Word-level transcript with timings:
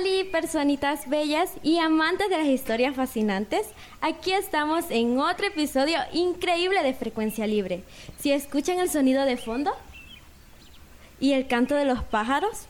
Hola, 0.00 0.30
personitas 0.32 1.08
bellas 1.08 1.52
y 1.62 1.78
amantes 1.78 2.30
de 2.30 2.38
las 2.38 2.46
historias 2.46 2.94
fascinantes. 2.94 3.66
Aquí 4.00 4.32
estamos 4.32 4.84
en 4.88 5.18
otro 5.18 5.46
episodio 5.46 5.98
increíble 6.12 6.82
de 6.82 6.94
Frecuencia 6.94 7.46
Libre. 7.46 7.82
Si 8.18 8.32
escuchan 8.32 8.78
el 8.78 8.88
sonido 8.88 9.24
de 9.24 9.36
fondo 9.36 9.72
y 11.18 11.32
el 11.32 11.46
canto 11.48 11.74
de 11.74 11.84
los 11.84 12.02
pájaros, 12.02 12.66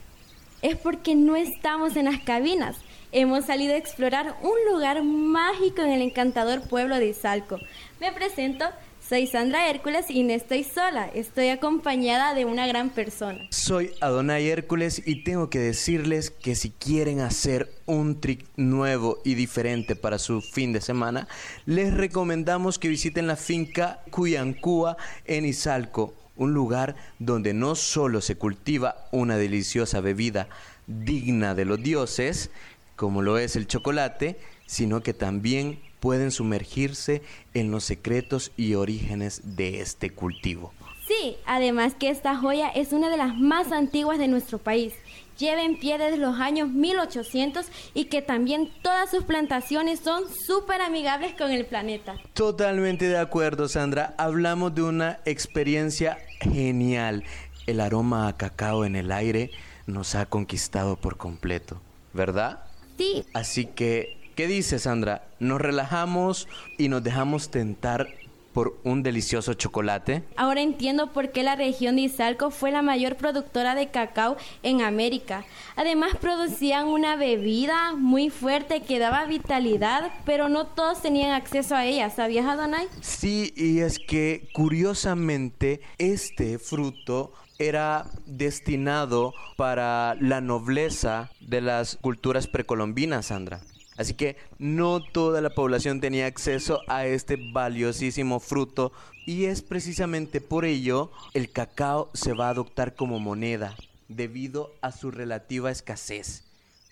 es 0.63 0.77
porque 0.77 1.15
no 1.15 1.37
estamos 1.37 1.95
en 1.97 2.07
las 2.07 2.21
cabinas. 2.21 2.77
Hemos 3.13 3.45
salido 3.45 3.75
a 3.75 3.79
explorar 3.79 4.37
un 4.43 4.73
lugar 4.73 5.03
mágico 5.05 5.83
en 5.83 5.91
el 5.91 6.03
encantador 6.03 6.63
pueblo 6.69 6.97
de 6.97 7.09
Izalco. 7.09 7.59
Me 8.01 8.11
presento, 8.13 8.65
soy 9.11 9.27
Sandra 9.27 9.69
Hércules 9.69 10.09
y 10.09 10.23
no 10.23 10.33
estoy 10.33 10.63
sola, 10.63 11.11
estoy 11.13 11.49
acompañada 11.49 12.33
de 12.33 12.45
una 12.45 12.69
gran 12.69 12.91
persona. 12.91 13.41
Soy 13.51 13.91
Adonai 14.01 14.49
Hércules 14.49 15.03
y 15.05 15.25
tengo 15.25 15.51
que 15.51 15.59
decirles 15.59 16.31
que 16.31 16.55
si 16.55 16.71
quieren 16.71 17.19
hacer 17.19 17.73
un 17.87 18.21
trick 18.21 18.47
nuevo 18.55 19.21
y 19.25 19.35
diferente 19.35 19.97
para 19.97 20.21
su 20.21 20.41
fin 20.41 20.73
de 20.73 20.81
semana, 20.81 21.27
les 21.67 21.93
recomendamos 21.93 22.79
que 22.79 22.87
visiten 22.87 23.27
la 23.27 23.35
finca 23.35 23.99
Cuyancúa 24.13 24.97
en 25.25 25.45
Izalco, 25.45 26.15
un 26.37 26.55
lugar 26.55 26.95
donde 27.19 27.53
no 27.53 27.75
solo 27.75 28.21
se 28.21 28.37
cultiva 28.37 29.09
una 29.11 29.39
deliciosa 29.39 30.01
bebida 30.01 30.49
digna 30.87 31.57
de 31.57 31.65
los 31.65 31.83
dioses, 31.83 32.53
como 32.95 33.23
lo 33.23 33.39
es 33.39 33.57
el 33.57 33.67
chocolate, 33.67 34.39
sino 34.67 35.03
que 35.03 35.15
también 35.15 35.81
pueden 36.01 36.31
sumergirse 36.31 37.23
en 37.55 37.71
los 37.71 37.85
secretos 37.85 38.53
y 38.57 38.75
orígenes 38.75 39.43
de 39.45 39.81
este 39.81 40.11
cultivo. 40.11 40.73
Sí, 41.07 41.37
además 41.45 41.95
que 41.99 42.09
esta 42.09 42.37
joya 42.37 42.69
es 42.69 42.93
una 42.93 43.11
de 43.11 43.17
las 43.17 43.37
más 43.37 43.73
antiguas 43.73 44.19
de 44.19 44.29
nuestro 44.29 44.59
país. 44.59 44.95
Lleva 45.39 45.65
en 45.65 45.77
pie 45.77 45.99
desde 45.99 46.19
los 46.19 46.39
años 46.39 46.69
1800 46.69 47.67
y 47.95 48.05
que 48.05 48.23
también 48.23 48.71
todas 48.83 49.11
sus 49.11 49.25
plantaciones 49.25 49.99
son 49.99 50.23
súper 50.47 50.81
amigables 50.83 51.35
con 51.35 51.51
el 51.51 51.67
planeta. 51.67 52.15
Totalmente 52.35 53.09
de 53.09 53.19
acuerdo, 53.19 53.67
Sandra. 53.69 54.15
Hablamos 54.19 54.73
de 54.75 54.83
una 54.83 55.19
experiencia 55.25 56.19
genial. 56.41 57.25
El 57.67 57.81
aroma 57.81 58.29
a 58.29 58.37
cacao 58.37 58.85
en 58.85 58.95
el 58.95 59.11
aire 59.11 59.51
nos 59.87 60.15
ha 60.15 60.27
conquistado 60.27 60.95
por 60.95 61.17
completo, 61.17 61.81
¿verdad? 62.13 62.61
Sí. 62.97 63.25
Así 63.35 63.67
que 63.67 64.20
¿Qué 64.41 64.47
dice 64.47 64.79
Sandra? 64.79 65.29
¿Nos 65.39 65.61
relajamos 65.61 66.49
y 66.79 66.89
nos 66.89 67.05
dejamos 67.05 67.51
tentar 67.51 68.09
por 68.55 68.81
un 68.85 69.03
delicioso 69.03 69.53
chocolate? 69.53 70.23
Ahora 70.35 70.63
entiendo 70.63 71.13
por 71.13 71.31
qué 71.31 71.43
la 71.43 71.57
región 71.57 71.97
de 71.97 72.03
Izalco 72.05 72.51
fue 72.51 72.71
la 72.71 72.81
mayor 72.81 73.17
productora 73.17 73.75
de 73.75 73.91
cacao 73.91 74.39
en 74.63 74.81
América. 74.81 75.45
Además 75.77 76.17
producían 76.19 76.87
una 76.87 77.17
bebida 77.17 77.93
muy 77.95 78.31
fuerte 78.31 78.81
que 78.81 78.99
daba 78.99 79.27
vitalidad, 79.27 80.11
pero 80.25 80.49
no 80.49 80.67
todos 80.69 81.03
tenían 81.03 81.33
acceso 81.33 81.77
a 81.77 81.85
ella. 81.85 82.09
¿Sabías, 82.09 82.47
Adonai? 82.47 82.89
Sí, 83.03 83.53
y 83.55 83.81
es 83.81 83.99
que 83.99 84.49
curiosamente 84.55 85.83
este 85.99 86.59
fruto 86.59 87.35
era 87.59 88.07
destinado 88.25 89.35
para 89.59 90.17
la 90.19 90.41
nobleza 90.41 91.31
de 91.41 91.61
las 91.61 91.97
culturas 91.97 92.47
precolombinas, 92.47 93.27
Sandra. 93.27 93.61
Así 94.01 94.15
que 94.15 94.39
no 94.59 95.03
toda 95.03 95.43
la 95.43 95.51
población 95.51 96.01
tenía 96.01 96.25
acceso 96.25 96.81
a 96.89 97.05
este 97.05 97.37
valiosísimo 97.37 98.41
fruto 98.41 98.93
y 99.27 99.45
es 99.45 99.61
precisamente 99.61 100.41
por 100.41 100.65
ello 100.65 101.13
el 101.35 101.53
cacao 101.53 102.09
se 102.15 102.33
va 102.33 102.47
a 102.47 102.53
adoptar 102.53 102.95
como 102.95 103.19
moneda 103.19 103.77
debido 104.09 104.73
a 104.81 104.91
su 104.93 105.11
relativa 105.11 105.71
escasez. 105.71 106.45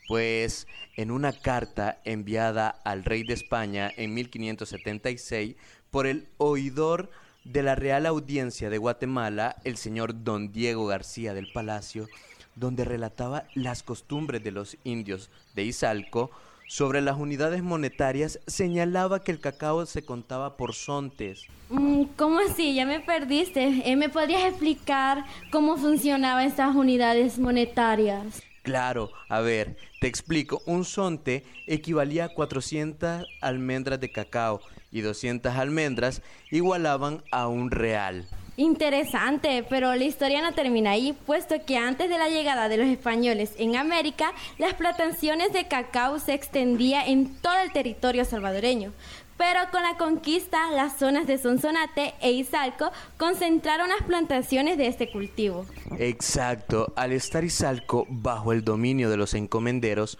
Pues 0.06 0.66
en 0.98 1.10
una 1.10 1.32
carta 1.32 1.98
enviada 2.04 2.68
al 2.68 3.04
rey 3.04 3.22
de 3.22 3.32
España 3.32 3.90
en 3.96 4.12
1576 4.12 5.56
por 5.90 6.06
el 6.06 6.28
oidor 6.36 7.10
de 7.42 7.62
la 7.62 7.74
Real 7.74 8.04
Audiencia 8.04 8.68
de 8.68 8.76
Guatemala, 8.76 9.56
el 9.64 9.78
señor 9.78 10.24
don 10.24 10.52
Diego 10.52 10.84
García 10.84 11.32
del 11.32 11.50
Palacio, 11.54 12.06
donde 12.54 12.84
relataba 12.84 13.44
las 13.54 13.82
costumbres 13.82 14.44
de 14.44 14.50
los 14.50 14.76
indios 14.84 15.30
de 15.54 15.64
Izalco, 15.64 16.30
sobre 16.68 17.00
las 17.00 17.16
unidades 17.16 17.62
monetarias 17.62 18.38
señalaba 18.46 19.24
que 19.24 19.32
el 19.32 19.40
cacao 19.40 19.84
se 19.86 20.04
contaba 20.04 20.56
por 20.56 20.74
sontes. 20.74 21.46
Mm, 21.70 22.04
¿Cómo 22.16 22.38
así? 22.38 22.74
Ya 22.74 22.86
me 22.86 23.00
perdiste. 23.00 23.82
Eh, 23.84 23.96
¿Me 23.96 24.10
podrías 24.10 24.44
explicar 24.44 25.24
cómo 25.50 25.76
funcionaban 25.76 26.46
estas 26.46 26.76
unidades 26.76 27.38
monetarias? 27.38 28.42
Claro, 28.62 29.10
a 29.30 29.40
ver, 29.40 29.76
te 30.00 30.08
explico. 30.08 30.60
Un 30.66 30.84
sonte 30.84 31.42
equivalía 31.66 32.26
a 32.26 32.34
400 32.34 33.26
almendras 33.40 33.98
de 33.98 34.12
cacao 34.12 34.60
y 34.92 35.00
200 35.00 35.54
almendras 35.56 36.22
igualaban 36.50 37.22
a 37.30 37.48
un 37.48 37.70
real. 37.70 38.26
Interesante, 38.58 39.64
pero 39.70 39.94
la 39.94 40.02
historia 40.02 40.42
no 40.42 40.52
termina 40.52 40.90
ahí, 40.90 41.16
puesto 41.26 41.64
que 41.64 41.76
antes 41.76 42.08
de 42.08 42.18
la 42.18 42.28
llegada 42.28 42.68
de 42.68 42.76
los 42.76 42.88
españoles 42.88 43.52
en 43.56 43.76
América, 43.76 44.32
las 44.58 44.74
plantaciones 44.74 45.52
de 45.52 45.68
cacao 45.68 46.18
se 46.18 46.34
extendían 46.34 47.06
en 47.06 47.36
todo 47.36 47.56
el 47.62 47.70
territorio 47.70 48.24
salvadoreño. 48.24 48.92
Pero 49.36 49.60
con 49.70 49.84
la 49.84 49.96
conquista, 49.96 50.72
las 50.72 50.98
zonas 50.98 51.28
de 51.28 51.38
Sonsonate 51.38 52.14
e 52.20 52.32
Izalco 52.32 52.90
concentraron 53.16 53.90
las 53.90 54.02
plantaciones 54.02 54.76
de 54.76 54.88
este 54.88 55.08
cultivo. 55.12 55.64
Exacto, 55.96 56.92
al 56.96 57.12
estar 57.12 57.44
Izalco 57.44 58.08
bajo 58.10 58.52
el 58.52 58.64
dominio 58.64 59.08
de 59.08 59.18
los 59.18 59.34
encomenderos, 59.34 60.18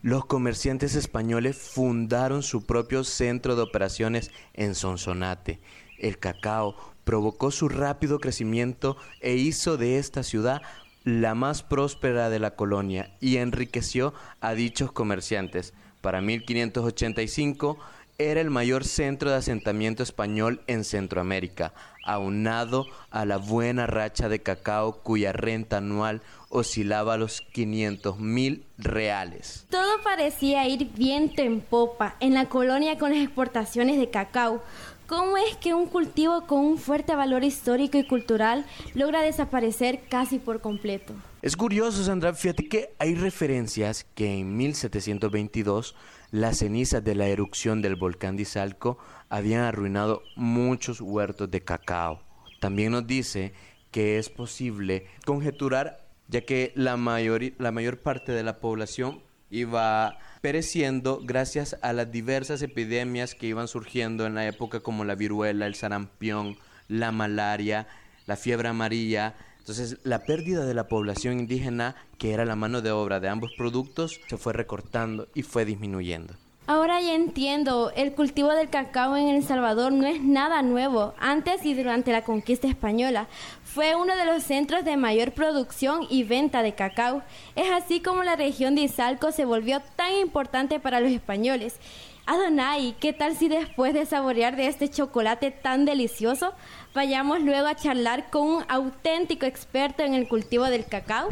los 0.00 0.26
comerciantes 0.26 0.94
españoles 0.94 1.56
fundaron 1.56 2.44
su 2.44 2.64
propio 2.64 3.02
centro 3.02 3.56
de 3.56 3.62
operaciones 3.62 4.30
en 4.54 4.76
Sonsonate. 4.76 5.58
El 5.98 6.18
cacao 6.18 6.74
provocó 7.10 7.50
su 7.50 7.68
rápido 7.68 8.20
crecimiento 8.20 8.96
e 9.20 9.34
hizo 9.34 9.76
de 9.76 9.98
esta 9.98 10.22
ciudad 10.22 10.62
la 11.02 11.34
más 11.34 11.64
próspera 11.64 12.30
de 12.30 12.38
la 12.38 12.54
colonia 12.54 13.16
y 13.18 13.38
enriqueció 13.38 14.14
a 14.40 14.54
dichos 14.54 14.92
comerciantes. 14.92 15.74
Para 16.02 16.20
1585 16.20 17.80
era 18.16 18.40
el 18.40 18.50
mayor 18.50 18.84
centro 18.84 19.30
de 19.30 19.38
asentamiento 19.38 20.04
español 20.04 20.60
en 20.68 20.84
Centroamérica, 20.84 21.72
aunado 22.04 22.86
a 23.10 23.24
la 23.24 23.38
buena 23.38 23.88
racha 23.88 24.28
de 24.28 24.40
cacao 24.40 25.02
cuya 25.02 25.32
renta 25.32 25.78
anual 25.78 26.22
oscilaba 26.48 27.14
a 27.14 27.16
los 27.16 27.40
500 27.40 28.18
mil 28.18 28.66
reales. 28.76 29.66
Todo 29.70 30.02
parecía 30.04 30.68
ir 30.68 30.90
viento 30.94 31.42
en 31.42 31.60
popa 31.60 32.16
en 32.20 32.34
la 32.34 32.48
colonia 32.48 32.98
con 32.98 33.10
las 33.10 33.20
exportaciones 33.20 33.98
de 33.98 34.10
cacao. 34.10 34.62
¿Cómo 35.10 35.36
es 35.36 35.56
que 35.56 35.74
un 35.74 35.86
cultivo 35.88 36.46
con 36.46 36.60
un 36.60 36.78
fuerte 36.78 37.16
valor 37.16 37.42
histórico 37.42 37.98
y 37.98 38.06
cultural 38.06 38.64
logra 38.94 39.22
desaparecer 39.22 40.02
casi 40.08 40.38
por 40.38 40.60
completo? 40.60 41.14
Es 41.42 41.56
curioso, 41.56 42.04
Sandra, 42.04 42.32
fíjate 42.32 42.68
que 42.68 42.94
hay 43.00 43.16
referencias 43.16 44.06
que 44.14 44.38
en 44.38 44.56
1722 44.56 45.96
las 46.30 46.58
cenizas 46.58 47.02
de 47.02 47.16
la 47.16 47.26
erupción 47.26 47.82
del 47.82 47.96
volcán 47.96 48.36
de 48.36 48.42
Izalco 48.42 48.98
habían 49.28 49.62
arruinado 49.62 50.22
muchos 50.36 51.00
huertos 51.00 51.50
de 51.50 51.60
cacao. 51.60 52.22
También 52.60 52.92
nos 52.92 53.04
dice 53.04 53.52
que 53.90 54.16
es 54.16 54.28
posible 54.28 55.08
conjeturar, 55.26 56.06
ya 56.28 56.42
que 56.42 56.72
la 56.76 56.96
mayor, 56.96 57.42
la 57.58 57.72
mayor 57.72 57.98
parte 57.98 58.30
de 58.30 58.44
la 58.44 58.60
población 58.60 59.24
iba 59.50 60.18
pereciendo 60.40 61.20
gracias 61.22 61.76
a 61.82 61.92
las 61.92 62.10
diversas 62.10 62.62
epidemias 62.62 63.34
que 63.34 63.46
iban 63.46 63.68
surgiendo 63.68 64.26
en 64.26 64.34
la 64.34 64.46
época 64.46 64.80
como 64.80 65.04
la 65.04 65.14
viruela, 65.14 65.66
el 65.66 65.74
sarampión, 65.74 66.56
la 66.88 67.12
malaria, 67.12 67.86
la 68.26 68.36
fiebre 68.36 68.68
amarilla. 68.68 69.34
Entonces 69.58 69.98
la 70.02 70.24
pérdida 70.24 70.64
de 70.64 70.74
la 70.74 70.88
población 70.88 71.38
indígena, 71.38 71.96
que 72.18 72.32
era 72.32 72.44
la 72.44 72.56
mano 72.56 72.80
de 72.80 72.90
obra 72.90 73.20
de 73.20 73.28
ambos 73.28 73.52
productos, 73.56 74.20
se 74.28 74.36
fue 74.36 74.52
recortando 74.52 75.28
y 75.34 75.42
fue 75.42 75.64
disminuyendo. 75.64 76.34
Ahora 76.70 77.00
ya 77.00 77.14
entiendo, 77.14 77.90
el 77.96 78.12
cultivo 78.12 78.50
del 78.50 78.70
cacao 78.70 79.16
en 79.16 79.26
El 79.26 79.42
Salvador 79.42 79.90
no 79.90 80.06
es 80.06 80.22
nada 80.22 80.62
nuevo. 80.62 81.14
Antes 81.18 81.66
y 81.66 81.74
durante 81.74 82.12
la 82.12 82.22
conquista 82.22 82.68
española 82.68 83.26
fue 83.64 83.96
uno 83.96 84.14
de 84.14 84.24
los 84.24 84.44
centros 84.44 84.84
de 84.84 84.96
mayor 84.96 85.32
producción 85.32 86.06
y 86.08 86.22
venta 86.22 86.62
de 86.62 86.76
cacao. 86.76 87.24
Es 87.56 87.72
así 87.72 87.98
como 87.98 88.22
la 88.22 88.36
región 88.36 88.76
de 88.76 88.82
Izalco 88.82 89.32
se 89.32 89.46
volvió 89.46 89.82
tan 89.96 90.12
importante 90.14 90.78
para 90.78 91.00
los 91.00 91.10
españoles. 91.10 91.80
Adonai, 92.24 92.94
¿qué 93.00 93.12
tal 93.12 93.34
si 93.34 93.48
después 93.48 93.92
de 93.92 94.06
saborear 94.06 94.54
de 94.54 94.68
este 94.68 94.88
chocolate 94.88 95.50
tan 95.50 95.84
delicioso, 95.84 96.52
vayamos 96.94 97.40
luego 97.40 97.66
a 97.66 97.74
charlar 97.74 98.30
con 98.30 98.46
un 98.46 98.64
auténtico 98.68 99.44
experto 99.44 100.04
en 100.04 100.14
el 100.14 100.28
cultivo 100.28 100.66
del 100.66 100.86
cacao? 100.86 101.30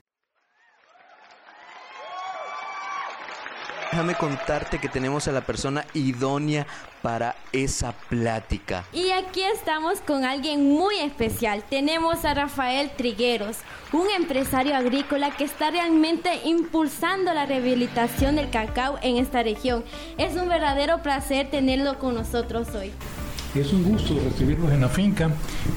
Déjame 3.98 4.14
contarte 4.14 4.78
que 4.78 4.88
tenemos 4.88 5.26
a 5.26 5.32
la 5.32 5.40
persona 5.40 5.84
idónea 5.92 6.68
para 7.02 7.34
esa 7.50 7.90
plática. 7.90 8.84
Y 8.92 9.10
aquí 9.10 9.42
estamos 9.42 10.00
con 10.02 10.24
alguien 10.24 10.70
muy 10.70 11.00
especial. 11.00 11.64
Tenemos 11.68 12.24
a 12.24 12.32
Rafael 12.32 12.92
Trigueros, 12.96 13.56
un 13.92 14.08
empresario 14.16 14.76
agrícola 14.76 15.32
que 15.32 15.42
está 15.42 15.72
realmente 15.72 16.30
impulsando 16.44 17.34
la 17.34 17.44
rehabilitación 17.44 18.36
del 18.36 18.50
cacao 18.50 19.00
en 19.02 19.16
esta 19.16 19.42
región. 19.42 19.82
Es 20.16 20.36
un 20.36 20.48
verdadero 20.48 21.02
placer 21.02 21.50
tenerlo 21.50 21.98
con 21.98 22.14
nosotros 22.14 22.68
hoy. 22.76 22.92
Es 23.54 23.72
un 23.72 23.82
gusto 23.82 24.14
recibirlos 24.22 24.70
en 24.72 24.82
la 24.82 24.88
finca. 24.88 25.30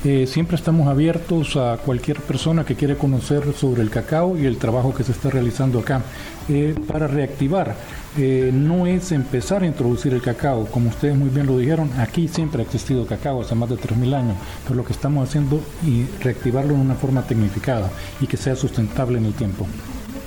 Eh, 0.04 0.28
siempre 0.28 0.58
estamos 0.58 0.88
abiertos 0.88 1.56
a 1.56 1.78
cualquier 1.78 2.20
persona 2.20 2.66
que 2.66 2.76
quiere 2.76 2.98
conocer 2.98 3.54
sobre 3.54 3.82
el 3.82 3.90
cacao 3.90 4.38
y 4.38 4.46
el 4.46 4.58
trabajo 4.58 4.94
que 4.94 5.04
se 5.04 5.14
está 5.14 5.30
realizando 5.30 5.80
acá. 5.80 6.02
Eh, 6.50 6.76
para 6.86 7.08
reactivar, 7.08 7.76
eh, 8.18 8.52
no 8.54 8.88
es 8.88 9.14
empezar 9.14 9.64
a 9.64 9.68
introducir 9.68 10.14
el 10.14 10.22
cacao, 10.22 10.66
como 10.66 10.90
ustedes 10.90 11.16
muy 11.16 11.30
bien 11.30 11.46
lo 11.46 11.58
dijeron, 11.58 11.90
aquí 11.98 12.28
siempre 12.28 12.62
ha 12.62 12.66
existido 12.66 13.06
cacao 13.06 13.42
hace 13.42 13.56
más 13.56 13.70
de 13.70 13.78
3.000 13.78 14.16
años, 14.16 14.36
pero 14.64 14.76
lo 14.76 14.84
que 14.84 14.92
estamos 14.92 15.28
haciendo 15.28 15.62
es 15.88 16.24
reactivarlo 16.24 16.74
en 16.74 16.82
una 16.82 16.96
forma 16.96 17.22
tecnificada 17.22 17.90
y 18.20 18.28
que 18.28 18.38
sea 18.38 18.56
sustentable 18.56 19.18
en 19.18 19.26
el 19.26 19.34
tiempo. 19.34 19.66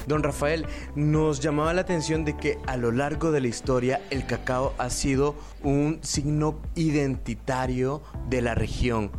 Don 0.07 0.23
Rafael, 0.23 0.67
nos 0.95 1.41
llamaba 1.41 1.75
la 1.75 1.83
atención 1.83 2.25
de 2.25 2.37
que 2.37 2.59
a 2.67 2.77
lo 2.77 2.93
largo 2.93 3.33
de 3.33 3.41
la 3.41 3.49
historia 3.49 4.01
el 4.11 4.27
cacao 4.27 4.75
ha 4.79 4.91
sido 4.91 5.35
un 5.63 5.99
signo 6.03 6.61
identitario 6.75 8.03
de 8.29 8.43
la 8.43 8.55
región. 8.55 9.11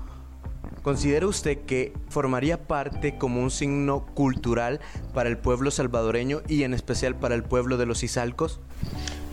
¿Considera 0.84 1.26
usted 1.26 1.62
que 1.66 1.94
formaría 2.10 2.68
parte 2.68 3.18
como 3.18 3.42
un 3.42 3.50
signo 3.50 4.06
cultural 4.14 4.80
para 5.16 5.30
el 5.30 5.38
pueblo 5.38 5.72
salvadoreño 5.72 6.42
y 6.48 6.62
en 6.62 6.76
especial 6.76 7.16
para 7.16 7.34
el 7.34 7.42
pueblo 7.42 7.78
de 7.78 7.88
los 7.88 8.04
Izalcos? 8.04 8.60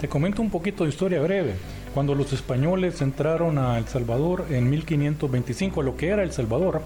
Te 0.01 0.09
comento 0.09 0.41
un 0.41 0.49
poquito 0.49 0.85
de 0.85 0.91
historia 0.91 1.21
breve. 1.21 1.55
Cuando 1.93 2.15
los 2.15 2.33
españoles 2.33 3.03
entraron 3.03 3.59
a 3.59 3.77
El 3.77 3.87
Salvador 3.87 4.47
en 4.49 4.71
1525, 4.71 5.83
lo 5.83 5.95
que 5.95 6.09
era 6.09 6.23
El 6.23 6.33
Salvador, 6.33 6.81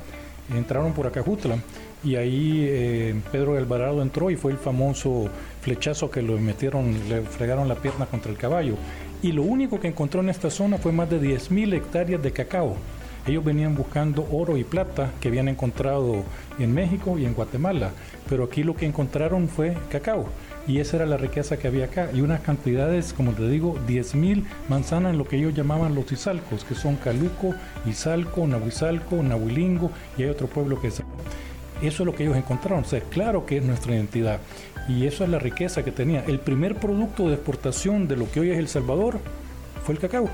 entraron 0.53 0.93
por 0.95 1.07
Acajutla 1.07 1.59
y 2.05 2.17
ahí 2.17 2.67
eh, 2.69 3.15
Pedro 3.33 3.57
Alvarado 3.57 4.03
entró 4.03 4.31
y 4.31 4.37
fue 4.37 4.53
el 4.53 4.59
famoso 4.59 5.29
flechazo 5.63 6.11
que 6.11 6.23
lo 6.23 6.39
metieron, 6.39 6.95
le 7.09 7.23
fregaron 7.23 7.69
la 7.69 7.77
pierna 7.77 8.07
contra 8.07 8.31
el 8.31 8.39
caballo. 8.39 8.75
Y 9.23 9.33
lo 9.33 9.43
único 9.43 9.81
que 9.81 9.89
encontró 9.89 10.21
en 10.21 10.29
esta 10.29 10.51
zona 10.51 10.79
fue 10.79 10.93
más 10.93 11.11
de 11.11 11.21
10.000 11.21 11.75
hectáreas 11.75 12.23
de 12.23 12.33
cacao. 12.33 12.77
Ellos 13.27 13.45
venían 13.45 13.75
buscando 13.75 14.27
oro 14.31 14.57
y 14.57 14.63
plata 14.63 15.11
que 15.21 15.29
habían 15.29 15.49
encontrado 15.49 16.23
en 16.61 16.73
México 16.73 17.19
y 17.19 17.25
en 17.25 17.35
Guatemala, 17.35 17.91
pero 18.29 18.45
aquí 18.45 18.63
lo 18.63 18.77
que 18.77 18.87
encontraron 18.87 19.49
fue 19.49 19.77
cacao. 19.91 20.29
Y 20.69 20.79
esa 20.79 20.97
era 20.97 21.07
la 21.07 21.17
riqueza 21.17 21.57
que 21.57 21.69
había 21.69 21.87
acá. 21.87 22.11
Y 22.13 22.21
unas 22.21 22.41
cantidades, 22.41 23.13
como 23.13 23.33
te 23.33 23.49
digo, 23.49 23.77
10.000 23.89 24.45
manzanas 24.69 25.13
en 25.13 25.19
lo 25.19 25.27
que 25.27 25.37
ellos 25.37 25.55
llamaban 25.55 25.95
los 25.95 26.11
izalcos, 26.11 26.65
que 26.65 26.75
son 26.75 26.97
Caluco, 26.97 27.55
Izalco, 27.85 28.47
Nahuizalco, 28.47 29.23
Nahuilingo, 29.23 29.91
y 30.17 30.23
hay 30.23 30.29
otro 30.29 30.47
pueblo 30.47 30.81
que 30.81 30.89
es... 30.89 31.03
Eso 31.83 32.03
es 32.03 32.07
lo 32.07 32.15
que 32.15 32.25
ellos 32.25 32.37
encontraron. 32.37 32.85
O 32.85 32.87
sea, 32.87 33.01
claro 33.01 33.47
que 33.47 33.59
es 33.59 33.65
nuestra 33.65 33.95
identidad. 33.95 34.41
Y 34.89 35.07
eso 35.07 35.25
es 35.25 35.31
la 35.31 35.39
riqueza 35.39 35.85
que 35.85 35.93
tenía. 35.93 36.25
El 36.27 36.39
primer 36.39 36.77
producto 36.77 37.29
de 37.29 37.35
exportación 37.35 38.09
de 38.09 38.17
lo 38.17 38.31
que 38.31 38.41
hoy 38.41 38.51
es 38.51 38.59
El 38.59 38.69
Salvador 38.69 39.19
fue 39.85 39.95
el 39.95 40.01
cacao. 40.01 40.29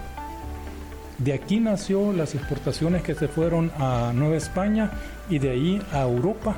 De 1.19 1.33
aquí 1.33 1.61
nació 1.61 2.13
las 2.13 2.35
exportaciones 2.35 3.03
que 3.03 3.15
se 3.15 3.29
fueron 3.29 3.71
a 3.79 4.13
Nueva 4.15 4.37
España 4.37 4.91
y 5.31 5.39
de 5.39 5.51
ahí 5.51 5.83
a 5.93 6.03
Europa 6.03 6.57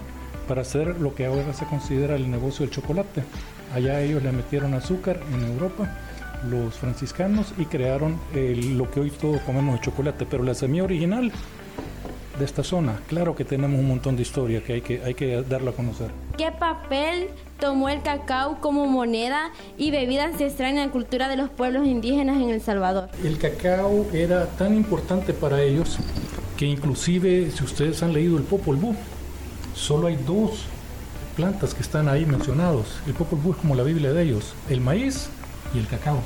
para 0.48 0.62
hacer 0.62 1.00
lo 1.00 1.14
que 1.14 1.26
ahora 1.26 1.52
se 1.52 1.66
considera 1.66 2.16
el 2.16 2.30
negocio 2.30 2.64
del 2.64 2.74
chocolate. 2.74 3.22
Allá 3.74 4.00
ellos 4.00 4.22
le 4.22 4.32
metieron 4.32 4.74
azúcar 4.74 5.20
en 5.32 5.44
Europa, 5.44 5.88
los 6.48 6.74
franciscanos, 6.74 7.52
y 7.58 7.64
crearon 7.64 8.18
lo 8.34 8.90
que 8.90 9.00
hoy 9.00 9.10
todos 9.10 9.40
comemos 9.42 9.74
de 9.74 9.80
chocolate. 9.80 10.26
Pero 10.30 10.44
la 10.44 10.54
semilla 10.54 10.84
original 10.84 11.32
de 12.38 12.44
esta 12.44 12.64
zona. 12.64 13.00
Claro 13.08 13.34
que 13.34 13.44
tenemos 13.44 13.78
un 13.78 13.88
montón 13.88 14.16
de 14.16 14.22
historia 14.22 14.62
que 14.62 14.74
hay 14.74 14.80
que, 14.80 15.02
hay 15.02 15.14
que 15.14 15.42
darla 15.42 15.70
a 15.70 15.74
conocer. 15.74 16.10
¿Qué 16.36 16.50
papel 16.50 17.28
tomó 17.60 17.88
el 17.88 18.02
cacao 18.02 18.60
como 18.60 18.86
moneda 18.86 19.52
y 19.78 19.90
bebida 19.90 20.24
ancestral 20.24 20.70
en 20.70 20.76
la 20.76 20.90
cultura 20.90 21.28
de 21.28 21.36
los 21.36 21.50
pueblos 21.50 21.86
indígenas 21.86 22.36
en 22.36 22.50
El 22.50 22.60
Salvador? 22.60 23.08
El 23.22 23.38
cacao 23.38 24.06
era 24.12 24.46
tan 24.46 24.74
importante 24.74 25.32
para 25.32 25.62
ellos 25.62 25.98
que 26.56 26.66
inclusive, 26.66 27.50
si 27.50 27.64
ustedes 27.64 28.02
han 28.02 28.12
leído 28.12 28.36
el 28.36 28.44
Popol 28.44 28.76
Vuh, 28.76 28.94
solo 29.74 30.06
hay 30.06 30.16
dos 30.16 30.66
plantas 31.36 31.74
que 31.74 31.82
están 31.82 32.08
ahí 32.08 32.26
mencionados. 32.26 33.00
El 33.06 33.14
Popol 33.14 33.40
Vuh 33.40 33.52
es 33.52 33.58
como 33.58 33.74
la 33.74 33.82
Biblia 33.82 34.12
de 34.12 34.22
ellos, 34.22 34.54
el 34.68 34.80
maíz 34.80 35.28
y 35.74 35.78
el 35.78 35.86
cacao 35.86 36.20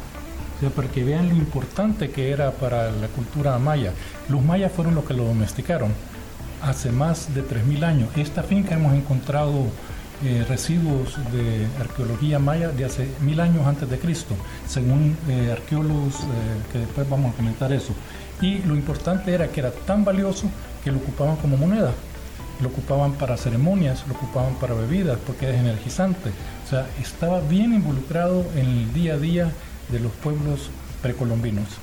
para 0.75 0.89
que 0.89 1.05
vean 1.05 1.29
lo 1.29 1.35
importante 1.35 2.11
que 2.11 2.31
era 2.31 2.51
para 2.51 2.91
la 2.91 3.09
cultura 3.09 3.59
maya. 3.59 3.93
Los 4.29 4.43
mayas 4.43 4.73
fueron 4.73 4.95
los 4.95 5.05
que 5.05 5.15
lo 5.15 5.25
domesticaron 5.25 5.93
hace 6.63 6.91
más 6.91 7.35
de 7.35 7.43
3.000 7.45 7.85
años. 7.85 8.11
Esta 8.17 8.43
finca 8.43 8.75
hemos 8.75 8.95
encontrado 8.95 9.67
eh, 10.25 10.45
residuos 10.49 11.15
de 11.31 11.69
arqueología 11.79 12.41
maya 12.41 12.71
de 12.71 12.85
hace 12.85 13.07
mil 13.21 13.39
años 13.39 13.65
antes 13.65 13.89
de 13.89 14.01
Cristo, 14.01 14.35
según 14.67 15.17
eh, 15.29 15.53
arqueólogos 15.53 16.15
eh, 16.15 16.27
que 16.73 16.79
después 16.81 17.09
vamos 17.09 17.33
a 17.33 17.37
comentar 17.37 17.73
eso. 17.73 17.93
Y 18.41 18.59
lo 18.65 18.75
importante 18.75 19.33
era 19.33 19.47
que 19.47 19.61
era 19.61 19.71
tan 19.71 20.05
valioso 20.05 20.51
que 20.83 20.91
lo 20.91 20.99
ocupaban 20.99 21.37
como 21.37 21.57
moneda. 21.57 21.93
Lo 22.61 22.69
ocupaban 22.69 23.13
para 23.13 23.37
ceremonias, 23.37 24.05
lo 24.09 24.15
ocupaban 24.15 24.55
para 24.55 24.75
bebidas, 24.75 25.19
porque 25.25 25.51
es 25.51 25.57
energizante. 25.57 26.31
O 26.67 26.69
sea, 26.69 26.89
estaba 27.01 27.41
bien 27.41 27.73
involucrado 27.73 28.45
en 28.57 28.67
el 28.67 28.93
día 28.93 29.15
a 29.15 29.19
día 29.19 29.53
de 29.91 30.01
los 30.01 30.13
pueblos 30.13 30.71
precolombinos. 31.03 31.79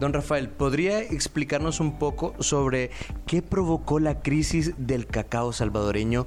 Don 0.00 0.12
Rafael, 0.12 0.48
¿podría 0.48 1.00
explicarnos 1.00 1.80
un 1.80 1.98
poco 1.98 2.34
sobre 2.38 2.90
qué 3.26 3.42
provocó 3.42 3.98
la 3.98 4.20
crisis 4.20 4.74
del 4.78 5.06
cacao 5.06 5.52
salvadoreño 5.52 6.26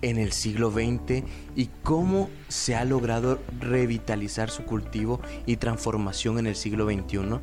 en 0.00 0.16
el 0.16 0.32
siglo 0.32 0.70
XX 0.70 1.22
y 1.54 1.68
cómo 1.82 2.30
se 2.48 2.74
ha 2.74 2.84
logrado 2.86 3.38
revitalizar 3.60 4.48
su 4.48 4.64
cultivo 4.64 5.20
y 5.44 5.56
transformación 5.56 6.38
en 6.38 6.46
el 6.46 6.56
siglo 6.56 6.86
XXI? 6.86 7.38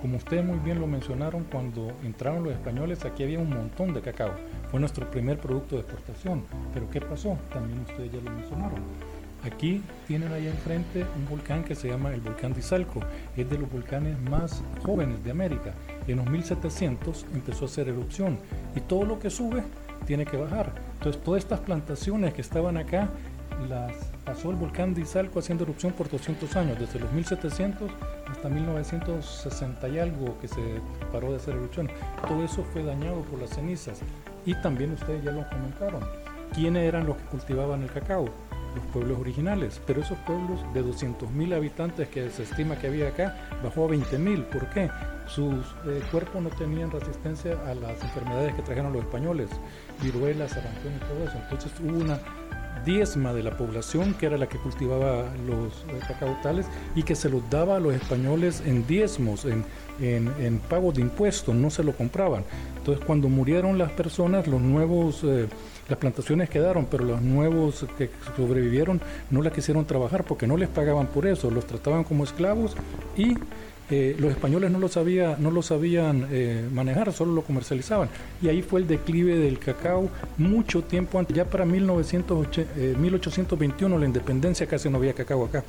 Como 0.00 0.16
ustedes 0.16 0.44
muy 0.44 0.58
bien 0.58 0.80
lo 0.80 0.88
mencionaron, 0.88 1.44
cuando 1.44 1.92
entraron 2.02 2.42
los 2.42 2.52
españoles 2.52 3.04
aquí 3.04 3.22
había 3.22 3.38
un 3.38 3.50
montón 3.50 3.94
de 3.94 4.00
cacao. 4.00 4.32
Fue 4.70 4.80
nuestro 4.80 5.08
primer 5.08 5.38
producto 5.38 5.76
de 5.76 5.82
exportación. 5.82 6.44
Pero 6.74 6.90
¿qué 6.90 7.00
pasó? 7.00 7.38
También 7.52 7.80
ustedes 7.80 8.10
ya 8.10 8.20
lo 8.20 8.30
mencionaron 8.30 9.09
Aquí 9.44 9.82
tienen 10.06 10.32
ahí 10.32 10.46
enfrente 10.46 11.06
un 11.16 11.26
volcán 11.28 11.64
que 11.64 11.74
se 11.74 11.88
llama 11.88 12.12
el 12.12 12.20
volcán 12.20 12.52
de 12.52 12.60
Izalco. 12.60 13.00
Es 13.36 13.48
de 13.48 13.58
los 13.58 13.70
volcanes 13.70 14.18
más 14.20 14.62
jóvenes 14.82 15.24
de 15.24 15.30
América. 15.30 15.74
En 16.06 16.16
los 16.16 16.26
1700 16.26 17.26
empezó 17.32 17.64
a 17.64 17.68
hacer 17.68 17.88
erupción 17.88 18.38
y 18.74 18.80
todo 18.80 19.04
lo 19.04 19.18
que 19.18 19.30
sube 19.30 19.62
tiene 20.06 20.26
que 20.26 20.36
bajar. 20.36 20.72
Entonces 20.94 21.22
todas 21.22 21.42
estas 21.42 21.60
plantaciones 21.60 22.34
que 22.34 22.42
estaban 22.42 22.76
acá 22.76 23.08
las 23.68 23.92
pasó 24.24 24.50
el 24.50 24.56
volcán 24.56 24.94
de 24.94 25.02
Izalco 25.02 25.38
haciendo 25.38 25.64
erupción 25.64 25.92
por 25.92 26.08
200 26.08 26.56
años, 26.56 26.78
desde 26.78 26.98
los 27.00 27.12
1700 27.12 27.90
hasta 28.30 28.48
1960 28.48 29.88
y 29.88 29.98
algo 29.98 30.38
que 30.40 30.48
se 30.48 30.62
paró 31.12 31.30
de 31.30 31.36
hacer 31.36 31.54
erupción. 31.54 31.90
Todo 32.28 32.44
eso 32.44 32.62
fue 32.72 32.82
dañado 32.84 33.22
por 33.22 33.40
las 33.40 33.50
cenizas. 33.50 34.00
Y 34.46 34.54
también 34.54 34.92
ustedes 34.92 35.22
ya 35.24 35.32
lo 35.32 35.48
comentaron. 35.48 36.02
¿Quiénes 36.54 36.82
eran 36.84 37.06
los 37.06 37.16
que 37.16 37.24
cultivaban 37.24 37.82
el 37.82 37.90
cacao? 37.90 38.28
Los 38.74 38.84
pueblos 38.86 39.18
originales, 39.18 39.80
pero 39.86 40.00
esos 40.00 40.18
pueblos 40.18 40.60
de 40.72 40.84
200.000 40.84 41.54
habitantes 41.54 42.08
que 42.08 42.30
se 42.30 42.44
estima 42.44 42.76
que 42.76 42.86
había 42.86 43.08
acá, 43.08 43.36
bajó 43.62 43.86
a 43.86 43.88
20.000. 43.88 44.44
¿Por 44.44 44.68
qué? 44.70 44.90
Sus 45.26 45.64
eh, 45.86 46.02
cuerpos 46.10 46.42
no 46.42 46.50
tenían 46.50 46.90
resistencia 46.90 47.58
a 47.66 47.74
las 47.74 48.02
enfermedades 48.02 48.54
que 48.54 48.62
trajeron 48.62 48.92
los 48.92 49.02
españoles, 49.02 49.50
viruela, 50.02 50.48
sarampión 50.48 50.94
y 50.94 50.98
todo 50.98 51.24
eso. 51.24 51.38
Entonces 51.38 51.72
hubo 51.80 51.98
una 51.98 52.18
diezma 52.84 53.32
de 53.32 53.42
la 53.42 53.56
población 53.56 54.14
que 54.14 54.26
era 54.26 54.36
la 54.36 54.48
que 54.48 54.58
cultivaba 54.58 55.24
los 55.46 55.84
eh, 55.88 56.00
cacautales 56.06 56.66
y 56.94 57.02
que 57.02 57.14
se 57.14 57.28
los 57.28 57.48
daba 57.50 57.76
a 57.76 57.80
los 57.80 57.94
españoles 57.94 58.62
en 58.64 58.86
diezmos, 58.86 59.44
en, 59.44 59.64
en, 60.00 60.58
pagos 60.68 60.94
de 60.94 61.02
impuestos, 61.02 61.54
no 61.54 61.70
se 61.70 61.84
lo 61.84 61.92
compraban. 61.92 62.44
Entonces 62.78 63.04
cuando 63.04 63.28
murieron 63.28 63.78
las 63.78 63.92
personas, 63.92 64.46
los 64.46 64.60
nuevos... 64.60 65.22
Eh, 65.24 65.48
las 65.88 65.98
plantaciones 65.98 66.48
quedaron, 66.48 66.86
pero 66.88 67.04
los 67.04 67.20
nuevos 67.20 67.84
que 67.98 68.10
sobrevivieron 68.36 69.00
no 69.28 69.42
las 69.42 69.52
quisieron 69.52 69.84
trabajar 69.84 70.22
porque 70.22 70.46
no 70.46 70.56
les 70.56 70.68
pagaban 70.68 71.08
por 71.08 71.26
eso, 71.26 71.50
los 71.50 71.66
trataban 71.66 72.04
como 72.04 72.22
esclavos 72.22 72.76
y 73.16 73.34
eh, 73.90 74.14
los 74.18 74.30
españoles 74.30 74.70
no 74.70 74.78
lo, 74.78 74.88
sabía, 74.88 75.36
no 75.38 75.50
lo 75.50 75.62
sabían 75.62 76.28
eh, 76.30 76.64
manejar, 76.72 77.12
solo 77.12 77.32
lo 77.32 77.42
comercializaban. 77.42 78.08
Y 78.40 78.48
ahí 78.48 78.62
fue 78.62 78.80
el 78.80 78.86
declive 78.86 79.36
del 79.36 79.58
cacao 79.58 80.08
mucho 80.38 80.82
tiempo 80.82 81.18
antes, 81.18 81.36
ya 81.36 81.44
para 81.44 81.66
1908, 81.66 82.66
1821 82.98 83.96
eh, 83.96 83.98
la 83.98 84.06
independencia 84.06 84.66
casi 84.68 84.88
no 84.88 84.98
había 84.98 85.12
cacao 85.12 85.44
acá. 85.44 85.64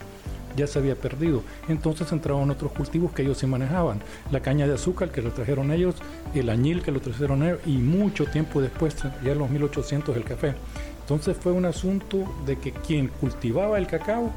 ya 0.55 0.67
se 0.67 0.77
había 0.77 0.95
perdido. 0.95 1.41
Entonces 1.67 2.11
entraban 2.11 2.51
otros 2.51 2.71
cultivos 2.73 3.11
que 3.11 3.23
ellos 3.23 3.39
sí 3.39 3.47
manejaban. 3.47 4.01
La 4.31 4.41
caña 4.41 4.67
de 4.67 4.75
azúcar 4.75 5.09
que 5.09 5.21
lo 5.21 5.31
trajeron 5.31 5.71
ellos, 5.71 5.95
el 6.35 6.49
añil 6.49 6.83
que 6.83 6.91
lo 6.91 6.99
trajeron 6.99 7.41
ellos 7.41 7.59
y 7.65 7.77
mucho 7.77 8.25
tiempo 8.25 8.61
después, 8.61 8.95
ya 9.23 9.31
en 9.31 9.39
los 9.39 9.49
1800, 9.49 10.15
el 10.15 10.23
café. 10.23 10.53
Entonces 11.01 11.35
fue 11.35 11.53
un 11.53 11.65
asunto 11.65 12.23
de 12.45 12.57
que 12.57 12.71
quien 12.71 13.07
cultivaba 13.07 13.79
el 13.79 13.87
cacao 13.87 14.31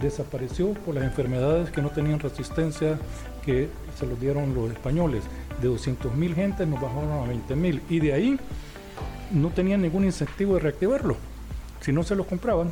desapareció 0.00 0.72
por 0.74 0.94
las 0.94 1.04
enfermedades 1.04 1.70
que 1.70 1.82
no 1.82 1.90
tenían 1.90 2.20
resistencia 2.20 2.98
que 3.44 3.68
se 3.98 4.06
los 4.06 4.20
dieron 4.20 4.54
los 4.54 4.70
españoles. 4.70 5.22
De 5.60 5.68
200.000 5.68 6.34
gente 6.34 6.66
nos 6.66 6.80
bajaron 6.80 7.10
a 7.12 7.32
20.000 7.32 7.80
y 7.88 8.00
de 8.00 8.12
ahí 8.12 8.38
no 9.30 9.50
tenían 9.50 9.82
ningún 9.82 10.04
incentivo 10.04 10.54
de 10.54 10.60
reactivarlo. 10.60 11.16
Si 11.80 11.92
no 11.92 12.02
se 12.02 12.14
lo 12.14 12.26
compraban, 12.26 12.70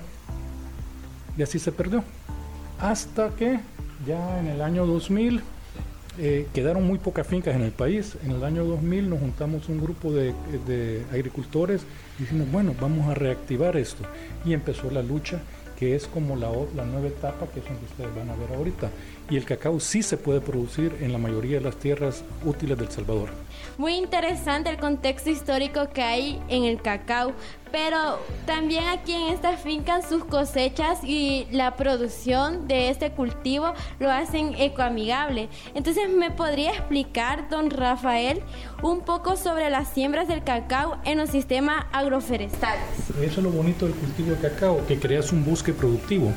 y 1.36 1.42
así 1.42 1.58
se 1.58 1.72
perdió. 1.72 2.04
Hasta 2.78 3.30
que 3.30 3.60
ya 4.06 4.40
en 4.40 4.48
el 4.48 4.60
año 4.62 4.86
2000 4.86 5.42
eh, 6.16 6.46
quedaron 6.54 6.86
muy 6.86 6.98
pocas 6.98 7.26
fincas 7.26 7.54
en 7.56 7.62
el 7.62 7.72
país. 7.72 8.16
En 8.24 8.32
el 8.32 8.44
año 8.44 8.64
2000 8.64 9.10
nos 9.10 9.20
juntamos 9.20 9.68
un 9.68 9.80
grupo 9.80 10.12
de, 10.12 10.34
de 10.66 11.04
agricultores 11.10 11.82
y 12.18 12.22
dijimos, 12.22 12.50
bueno, 12.52 12.74
vamos 12.80 13.08
a 13.08 13.14
reactivar 13.14 13.76
esto. 13.76 14.04
Y 14.44 14.52
empezó 14.52 14.90
la 14.90 15.02
lucha 15.02 15.40
que 15.78 15.94
es 15.94 16.06
como 16.06 16.36
la, 16.36 16.50
la 16.74 16.84
nueva 16.84 17.08
etapa 17.08 17.46
que 17.46 17.60
es 17.60 17.66
donde 17.66 17.84
ustedes 17.84 18.14
van 18.14 18.30
a 18.30 18.36
ver 18.36 18.56
ahorita. 18.56 18.90
Y 19.30 19.36
el 19.36 19.44
cacao 19.44 19.80
sí 19.80 20.02
se 20.02 20.16
puede 20.16 20.40
producir 20.40 20.96
en 21.00 21.12
la 21.12 21.18
mayoría 21.18 21.58
de 21.58 21.64
las 21.64 21.76
tierras 21.76 22.24
útiles 22.44 22.76
del 22.78 22.90
Salvador. 22.90 23.30
Muy 23.78 23.94
interesante 23.94 24.70
el 24.70 24.76
contexto 24.76 25.30
histórico 25.30 25.88
que 25.90 26.02
hay 26.02 26.40
en 26.48 26.64
el 26.64 26.80
cacao, 26.80 27.32
pero 27.74 28.20
también 28.46 28.84
aquí 28.86 29.12
en 29.14 29.34
esta 29.34 29.56
finca 29.56 30.00
sus 30.00 30.24
cosechas 30.24 31.00
y 31.02 31.48
la 31.50 31.74
producción 31.74 32.68
de 32.68 32.88
este 32.88 33.10
cultivo 33.10 33.72
lo 33.98 34.12
hacen 34.12 34.54
ecoamigable. 34.56 35.48
Entonces, 35.74 36.08
¿me 36.08 36.30
podría 36.30 36.70
explicar, 36.70 37.48
don 37.50 37.70
Rafael, 37.70 38.42
un 38.80 39.00
poco 39.00 39.36
sobre 39.36 39.70
las 39.70 39.88
siembras 39.88 40.28
del 40.28 40.44
cacao 40.44 40.98
en 41.04 41.18
los 41.18 41.30
sistemas 41.30 41.86
agroforestales? 41.90 42.84
Eso 43.20 43.24
es 43.24 43.38
lo 43.38 43.50
bonito 43.50 43.86
del 43.86 43.96
cultivo 43.96 44.36
de 44.36 44.48
cacao, 44.48 44.86
que 44.86 45.00
creas 45.00 45.32
un 45.32 45.44
bosque 45.44 45.72
productivo 45.72 46.32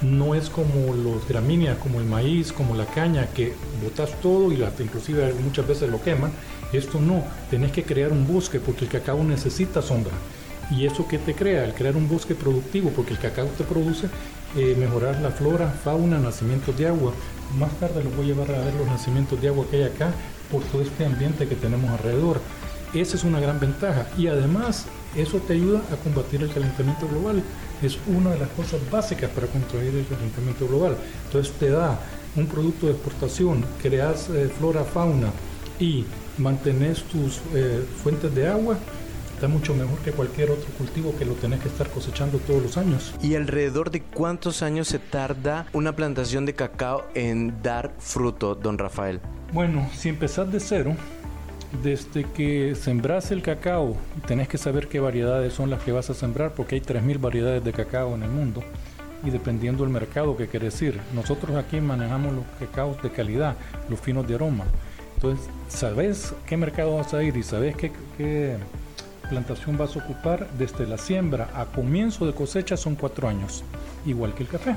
no 0.00 0.36
es 0.36 0.48
como 0.48 0.94
los 0.94 1.26
gramíneas, 1.26 1.76
como 1.78 1.98
el 1.98 2.06
maíz, 2.06 2.52
como 2.52 2.76
la 2.76 2.86
caña, 2.86 3.26
que 3.34 3.54
botas 3.82 4.12
todo 4.20 4.52
y 4.52 4.62
hasta 4.62 4.84
inclusive 4.84 5.34
muchas 5.42 5.66
veces 5.66 5.90
lo 5.90 6.00
queman. 6.00 6.30
Esto 6.72 7.00
no, 7.00 7.24
tenés 7.50 7.72
que 7.72 7.82
crear 7.82 8.12
un 8.12 8.26
bosque 8.26 8.60
porque 8.60 8.84
el 8.84 8.90
cacao 8.90 9.24
necesita 9.24 9.82
sombra. 9.82 10.12
¿Y 10.70 10.86
eso 10.86 11.06
qué 11.08 11.18
te 11.18 11.34
crea? 11.34 11.64
El 11.64 11.74
crear 11.74 11.96
un 11.96 12.08
bosque 12.08 12.34
productivo, 12.34 12.90
porque 12.90 13.12
el 13.12 13.18
cacao 13.18 13.46
te 13.46 13.64
produce 13.64 14.08
eh, 14.56 14.76
mejorar 14.78 15.20
la 15.20 15.30
flora, 15.30 15.68
fauna, 15.68 16.18
nacimientos 16.18 16.76
de 16.76 16.88
agua. 16.88 17.12
Más 17.58 17.70
tarde 17.78 18.04
los 18.04 18.14
voy 18.14 18.26
a 18.26 18.28
llevar 18.28 18.50
a 18.50 18.64
ver 18.64 18.74
los 18.74 18.86
nacimientos 18.86 19.40
de 19.40 19.48
agua 19.48 19.66
que 19.70 19.76
hay 19.76 19.82
acá 19.84 20.12
por 20.50 20.62
todo 20.64 20.82
este 20.82 21.06
ambiente 21.06 21.48
que 21.48 21.54
tenemos 21.54 21.90
alrededor. 21.90 22.40
Esa 22.94 23.16
es 23.16 23.24
una 23.24 23.40
gran 23.40 23.60
ventaja 23.60 24.06
y 24.16 24.28
además 24.28 24.86
eso 25.16 25.38
te 25.38 25.54
ayuda 25.54 25.80
a 25.92 25.96
combatir 25.96 26.42
el 26.42 26.50
calentamiento 26.52 27.08
global. 27.08 27.42
Es 27.82 27.98
una 28.06 28.30
de 28.30 28.38
las 28.38 28.48
cosas 28.50 28.80
básicas 28.90 29.30
para 29.30 29.46
controlar 29.46 29.86
el 29.86 30.06
calentamiento 30.06 30.66
global. 30.66 30.96
Entonces 31.26 31.52
te 31.54 31.70
da 31.70 31.98
un 32.36 32.46
producto 32.46 32.86
de 32.86 32.92
exportación, 32.92 33.64
creas 33.82 34.28
eh, 34.30 34.50
flora, 34.58 34.84
fauna 34.84 35.30
y 35.78 36.04
mantenés 36.38 37.02
tus 37.04 37.40
eh, 37.54 37.84
fuentes 38.02 38.34
de 38.34 38.46
agua, 38.46 38.78
está 39.38 39.46
mucho 39.46 39.72
mejor 39.72 40.00
que 40.00 40.10
cualquier 40.10 40.50
otro 40.50 40.66
cultivo 40.76 41.14
que 41.16 41.24
lo 41.24 41.34
tenés 41.34 41.60
que 41.60 41.68
estar 41.68 41.88
cosechando 41.90 42.38
todos 42.38 42.60
los 42.60 42.76
años. 42.76 43.14
¿Y 43.22 43.36
alrededor 43.36 43.92
de 43.92 44.02
cuántos 44.02 44.64
años 44.64 44.88
se 44.88 44.98
tarda 44.98 45.66
una 45.72 45.94
plantación 45.94 46.44
de 46.44 46.54
cacao 46.54 47.04
en 47.14 47.62
dar 47.62 47.92
fruto, 48.00 48.56
don 48.56 48.78
Rafael? 48.78 49.20
Bueno, 49.52 49.88
si 49.94 50.08
empezás 50.08 50.50
de 50.50 50.58
cero, 50.58 50.96
desde 51.84 52.24
que 52.24 52.74
sembras 52.74 53.30
el 53.30 53.40
cacao, 53.40 53.96
tenés 54.26 54.48
que 54.48 54.58
saber 54.58 54.88
qué 54.88 54.98
variedades 54.98 55.52
son 55.52 55.70
las 55.70 55.84
que 55.84 55.92
vas 55.92 56.10
a 56.10 56.14
sembrar, 56.14 56.54
porque 56.54 56.74
hay 56.74 56.80
3.000 56.80 57.20
variedades 57.20 57.62
de 57.62 57.72
cacao 57.72 58.16
en 58.16 58.24
el 58.24 58.30
mundo. 58.30 58.64
Y 59.22 59.30
dependiendo 59.30 59.84
del 59.84 59.92
mercado 59.92 60.36
que 60.36 60.48
querés 60.48 60.82
ir, 60.82 61.00
nosotros 61.14 61.56
aquí 61.56 61.80
manejamos 61.80 62.34
los 62.34 62.44
cacaos 62.58 63.00
de 63.04 63.10
calidad, 63.10 63.54
los 63.88 64.00
finos 64.00 64.26
de 64.26 64.34
aroma. 64.34 64.64
Entonces, 65.14 65.48
sabes 65.68 66.34
qué 66.44 66.56
mercado 66.56 66.96
vas 66.96 67.14
a 67.14 67.22
ir 67.22 67.36
y 67.36 67.44
sabes 67.44 67.76
qué, 67.76 67.92
qué 68.16 68.56
plantación 69.28 69.76
vas 69.76 69.94
a 69.94 70.00
ocupar. 70.00 70.48
Desde 70.58 70.86
la 70.86 70.98
siembra 70.98 71.50
a 71.54 71.66
comienzo 71.66 72.26
de 72.26 72.34
cosecha 72.34 72.76
son 72.76 72.96
cuatro 72.96 73.28
años, 73.28 73.62
igual 74.06 74.34
que 74.34 74.42
el 74.42 74.48
café. 74.48 74.76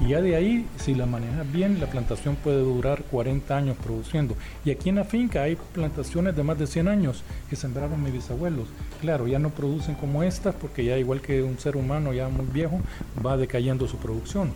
Y 0.00 0.08
ya 0.08 0.20
de 0.20 0.34
ahí, 0.34 0.66
si 0.76 0.94
la 0.94 1.06
manejas 1.06 1.50
bien, 1.52 1.78
la 1.78 1.86
plantación 1.86 2.34
puede 2.36 2.58
durar 2.58 3.04
40 3.04 3.56
años 3.56 3.76
produciendo. 3.76 4.34
Y 4.64 4.70
aquí 4.70 4.88
en 4.88 4.96
la 4.96 5.04
finca 5.04 5.42
hay 5.42 5.56
plantaciones 5.72 6.34
de 6.34 6.42
más 6.42 6.58
de 6.58 6.66
100 6.66 6.88
años 6.88 7.22
que 7.48 7.56
sembraron 7.56 8.02
mis 8.02 8.12
bisabuelos. 8.12 8.66
Claro, 9.00 9.28
ya 9.28 9.38
no 9.38 9.50
producen 9.50 9.94
como 9.94 10.22
estas 10.22 10.54
porque 10.56 10.84
ya 10.84 10.98
igual 10.98 11.20
que 11.20 11.42
un 11.42 11.58
ser 11.58 11.76
humano 11.76 12.12
ya 12.12 12.28
muy 12.28 12.46
viejo, 12.46 12.80
va 13.24 13.36
decayendo 13.36 13.86
su 13.86 13.98
producción. 13.98 14.50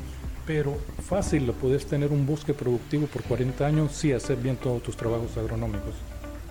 Pero 0.45 0.77
fácil 1.07 1.47
lo 1.47 1.53
puedes 1.53 1.87
tener 1.87 2.11
un 2.11 2.27
bosque 2.27 2.55
productivo 2.55 3.07
por 3.07 3.23
40 3.23 3.65
años 3.65 3.93
si 3.93 4.13
haces 4.13 4.43
bien 4.43 4.57
todos 4.57 4.83
tus 4.83 4.97
trabajos 4.97 5.37
agronómicos. 5.37 5.95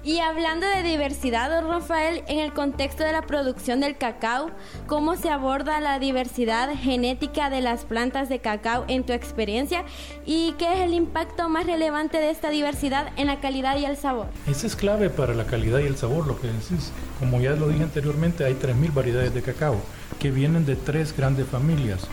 Y 0.03 0.19
hablando 0.19 0.65
de 0.67 0.83
diversidad, 0.83 1.49
don 1.49 1.69
Rafael, 1.69 2.23
en 2.27 2.39
el 2.39 2.53
contexto 2.53 3.03
de 3.03 3.11
la 3.11 3.23
producción 3.23 3.81
del 3.81 3.97
cacao, 3.97 4.51
¿cómo 4.85 5.15
se 5.17 5.29
aborda 5.29 5.81
la 5.81 5.99
diversidad 5.99 6.69
genética 6.75 7.49
de 7.49 7.61
las 7.61 7.83
plantas 7.83 8.29
de 8.29 8.39
cacao 8.39 8.85
en 8.87 9.05
tu 9.05 9.11
experiencia? 9.13 9.83
¿Y 10.25 10.53
qué 10.53 10.73
es 10.73 10.79
el 10.79 10.93
impacto 10.93 11.49
más 11.49 11.65
relevante 11.65 12.19
de 12.19 12.29
esta 12.29 12.49
diversidad 12.49 13.11
en 13.17 13.27
la 13.27 13.41
calidad 13.41 13.77
y 13.77 13.85
el 13.85 13.97
sabor? 13.97 14.27
Eso 14.47 14.67
es 14.67 14.75
clave 14.75 15.09
para 15.09 15.33
la 15.33 15.45
calidad 15.45 15.79
y 15.79 15.87
el 15.87 15.97
sabor, 15.97 16.25
lo 16.25 16.39
que 16.39 16.47
decís. 16.47 16.91
Como 17.19 17.41
ya 17.41 17.51
lo 17.51 17.67
dije 17.67 17.83
anteriormente, 17.83 18.45
hay 18.45 18.53
3.000 18.53 18.93
variedades 18.93 19.33
de 19.33 19.41
cacao 19.41 19.77
que 20.19 20.31
vienen 20.31 20.65
de 20.65 20.75
tres 20.75 21.15
grandes 21.15 21.47
familias. 21.47 22.07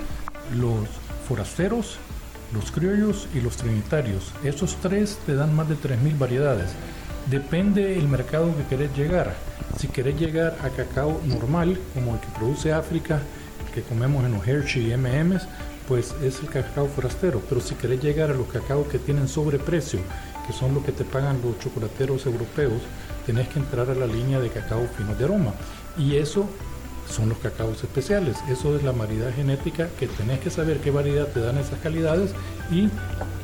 Los 0.57 0.89
forasteros, 1.29 1.99
los 2.53 2.71
criollos 2.71 3.29
y 3.35 3.41
los 3.41 3.57
trinitarios. 3.57 4.33
Esos 4.43 4.77
tres 4.77 5.19
te 5.27 5.35
dan 5.35 5.55
más 5.55 5.69
de 5.69 5.77
3.000 5.77 6.19
variedades. 6.19 6.71
Depende 7.27 7.95
del 7.95 8.07
mercado 8.07 8.55
que 8.55 8.65
querés 8.65 8.95
llegar. 8.97 9.35
Si 9.79 9.89
querés 9.89 10.19
llegar 10.21 10.59
a 10.63 10.69
cacao 10.69 11.21
normal, 11.25 11.79
como 11.95 12.15
el 12.15 12.21
que 12.21 12.39
produce 12.39 12.73
África, 12.73 13.21
el 13.65 13.73
que 13.73 13.83
comemos 13.83 14.25
en 14.25 14.33
los 14.33 14.47
Hershey 14.47 14.89
y 14.89 14.93
M&M's, 14.93 15.49
pues 15.89 16.15
es 16.23 16.41
el 16.41 16.51
cacao 16.51 16.87
forastero. 16.87 17.41
Pero 17.49 17.63
si 17.63 17.75
querés 17.77 18.03
llegar 18.03 18.31
a 18.31 18.35
los 18.35 18.49
cacaos 18.49 18.89
que 18.89 18.99
tienen 18.99 19.27
sobreprecio, 19.27 20.01
que 20.47 20.53
son 20.53 20.75
los 20.75 20.85
que 20.85 20.93
te 20.93 21.05
pagan 21.05 21.41
los 21.43 21.59
chocolateros 21.61 22.27
europeos, 22.27 22.83
tenés 23.25 23.49
que 23.49 23.59
entrar 23.59 23.89
a 23.89 23.95
la 23.95 24.07
línea 24.07 24.39
de 24.39 24.51
cacao 24.51 24.87
fino 24.97 25.15
de 25.15 25.25
aroma. 25.25 25.55
Y 25.97 26.17
eso 26.17 26.47
son 27.09 27.31
los 27.31 27.39
cacaos 27.39 27.83
especiales. 27.83 28.37
Eso 28.51 28.77
es 28.77 28.83
la 28.83 28.93
variedad 28.93 29.35
genética 29.35 29.89
que 29.99 30.09
tenés 30.09 30.41
que 30.41 30.51
saber 30.51 30.79
qué 30.81 30.91
variedad 30.91 31.29
te 31.29 31.41
dan 31.41 31.57
esas 31.57 31.79
calidades 31.81 32.33
y 32.71 32.91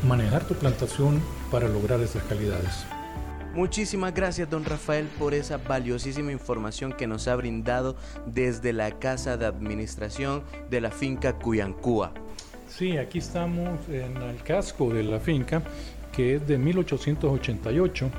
manejar 0.06 0.44
tu 0.44 0.54
plantación 0.54 1.22
para 1.50 1.66
lograr 1.66 2.00
esas 2.00 2.22
calidades. 2.24 2.84
Muchísimas 3.60 4.14
gracias, 4.14 4.48
don 4.48 4.64
Rafael, 4.64 5.06
por 5.18 5.34
esa 5.34 5.58
valiosísima 5.58 6.32
información 6.32 6.94
que 6.94 7.06
nos 7.06 7.28
ha 7.28 7.36
brindado 7.36 7.94
desde 8.24 8.72
la 8.72 8.98
Casa 8.98 9.36
de 9.36 9.44
Administración 9.44 10.42
de 10.70 10.80
la 10.80 10.90
finca 10.90 11.34
Cuyancúa. 11.34 12.14
Sí, 12.70 12.96
aquí 12.96 13.18
estamos 13.18 13.86
en 13.90 14.16
el 14.16 14.42
casco 14.42 14.94
de 14.94 15.02
la 15.02 15.20
finca, 15.20 15.62
que 16.10 16.36
es 16.36 16.48
de 16.48 16.56
1888, 16.56 18.10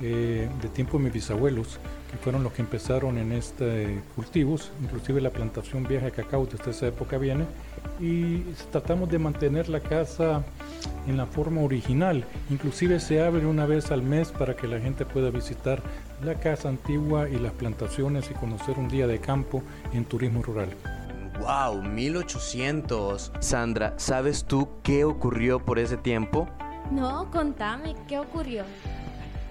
eh, 0.00 0.48
de 0.60 0.68
tiempo 0.70 0.98
de 0.98 1.04
mis 1.04 1.12
bisabuelos, 1.12 1.78
que 2.10 2.16
fueron 2.16 2.42
los 2.42 2.52
que 2.52 2.62
empezaron 2.62 3.18
en 3.18 3.30
este 3.30 4.00
cultivos, 4.16 4.72
inclusive 4.82 5.20
la 5.20 5.30
plantación 5.30 5.84
vieja 5.84 6.06
de 6.06 6.10
cacao 6.10 6.44
desde 6.44 6.72
esa 6.72 6.88
época 6.88 7.18
viene, 7.18 7.44
y 8.00 8.38
tratamos 8.72 9.08
de 9.08 9.20
mantener 9.20 9.68
la 9.68 9.78
casa 9.78 10.42
en 11.06 11.16
la 11.16 11.26
forma 11.26 11.60
original. 11.60 12.24
Inclusive 12.50 13.00
se 13.00 13.22
abre 13.22 13.46
una 13.46 13.66
vez 13.66 13.90
al 13.90 14.02
mes 14.02 14.30
para 14.30 14.56
que 14.56 14.68
la 14.68 14.80
gente 14.80 15.04
pueda 15.04 15.30
visitar 15.30 15.82
la 16.22 16.34
casa 16.34 16.68
antigua 16.68 17.28
y 17.28 17.38
las 17.38 17.52
plantaciones 17.52 18.30
y 18.30 18.34
conocer 18.34 18.78
un 18.78 18.88
día 18.88 19.06
de 19.06 19.18
campo 19.18 19.62
en 19.92 20.04
turismo 20.04 20.42
rural. 20.42 20.70
¡Wow! 21.40 21.82
1800. 21.82 23.32
Sandra, 23.40 23.94
¿sabes 23.96 24.44
tú 24.44 24.68
qué 24.82 25.04
ocurrió 25.04 25.64
por 25.64 25.78
ese 25.78 25.96
tiempo? 25.96 26.48
No, 26.90 27.30
contame, 27.30 27.94
¿qué 28.06 28.18
ocurrió? 28.18 28.64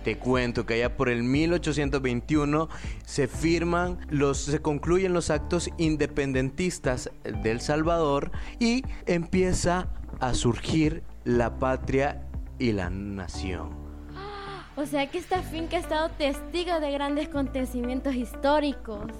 Te 0.03 0.17
cuento 0.17 0.65
que 0.65 0.75
allá 0.75 0.95
por 0.95 1.09
el 1.09 1.21
1821 1.23 2.69
se 3.05 3.27
firman 3.27 3.99
los 4.09 4.39
se 4.39 4.59
concluyen 4.59 5.13
los 5.13 5.29
actos 5.29 5.69
independentistas 5.77 7.11
del 7.43 7.61
Salvador 7.61 8.31
y 8.59 8.83
empieza 9.05 9.89
a 10.19 10.33
surgir 10.33 11.03
la 11.23 11.57
patria 11.57 12.27
y 12.59 12.71
la 12.71 12.89
nación. 12.89 13.81
O 14.75 14.85
sea 14.85 15.09
que 15.11 15.17
esta 15.17 15.41
finca 15.41 15.77
ha 15.77 15.79
estado 15.79 16.09
testigo 16.17 16.79
de 16.79 16.91
grandes 16.91 17.27
acontecimientos 17.27 18.15
históricos. 18.15 19.11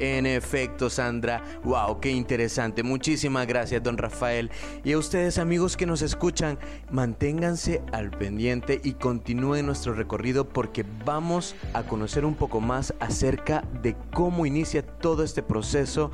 En 0.00 0.24
efecto, 0.24 0.88
Sandra. 0.88 1.42
Wow, 1.62 2.00
qué 2.00 2.10
interesante. 2.10 2.82
Muchísimas 2.82 3.46
gracias, 3.46 3.82
don 3.82 3.98
Rafael. 3.98 4.50
Y 4.82 4.92
a 4.92 4.98
ustedes, 4.98 5.36
amigos 5.36 5.76
que 5.76 5.84
nos 5.84 6.00
escuchan, 6.00 6.58
manténganse 6.90 7.82
al 7.92 8.10
pendiente 8.10 8.80
y 8.82 8.94
continúen 8.94 9.66
nuestro 9.66 9.92
recorrido 9.92 10.48
porque 10.48 10.86
vamos 11.04 11.54
a 11.74 11.82
conocer 11.82 12.24
un 12.24 12.34
poco 12.34 12.60
más 12.60 12.94
acerca 12.98 13.62
de 13.82 13.94
cómo 14.14 14.46
inicia 14.46 14.82
todo 14.82 15.22
este 15.22 15.42
proceso 15.42 16.10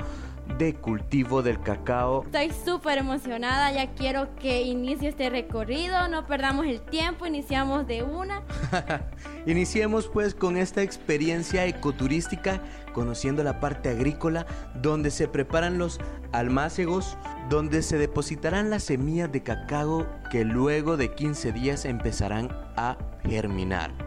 de 0.57 0.73
cultivo 0.73 1.41
del 1.41 1.59
cacao. 1.61 2.23
Estoy 2.23 2.51
súper 2.65 2.97
emocionada, 2.97 3.71
ya 3.71 3.93
quiero 3.93 4.35
que 4.35 4.61
inicie 4.61 5.09
este 5.09 5.29
recorrido, 5.29 6.07
no 6.07 6.25
perdamos 6.25 6.65
el 6.65 6.81
tiempo, 6.81 7.25
iniciamos 7.25 7.87
de 7.87 8.03
una. 8.03 8.41
Iniciemos 9.45 10.07
pues 10.07 10.33
con 10.33 10.57
esta 10.57 10.81
experiencia 10.81 11.65
ecoturística, 11.65 12.61
conociendo 12.93 13.43
la 13.43 13.59
parte 13.59 13.89
agrícola, 13.89 14.45
donde 14.75 15.11
se 15.11 15.27
preparan 15.27 15.77
los 15.77 15.99
almácegos, 16.31 17.17
donde 17.49 17.81
se 17.81 17.97
depositarán 17.97 18.69
las 18.69 18.83
semillas 18.83 19.31
de 19.31 19.43
cacao 19.43 20.07
que 20.31 20.43
luego 20.43 20.97
de 20.97 21.13
15 21.13 21.51
días 21.51 21.85
empezarán 21.85 22.49
a 22.75 22.97
germinar. 23.23 24.06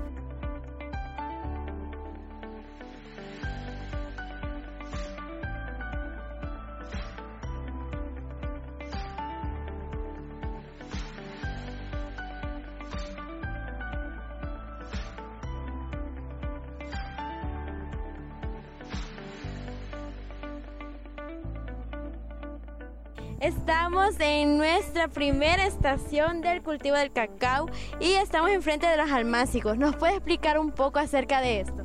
Nuestra 24.73 25.09
primera 25.09 25.67
estación 25.67 26.43
del 26.43 26.63
cultivo 26.63 26.97
del 26.97 27.11
cacao 27.11 27.69
y 27.99 28.13
estamos 28.13 28.51
enfrente 28.51 28.87
de 28.87 28.97
los 28.97 29.11
almácigos. 29.11 29.77
¿Nos 29.77 29.97
puede 29.97 30.15
explicar 30.15 30.61
un 30.61 30.71
poco 30.71 31.01
acerca 31.01 31.41
de 31.41 31.61
esto? 31.61 31.85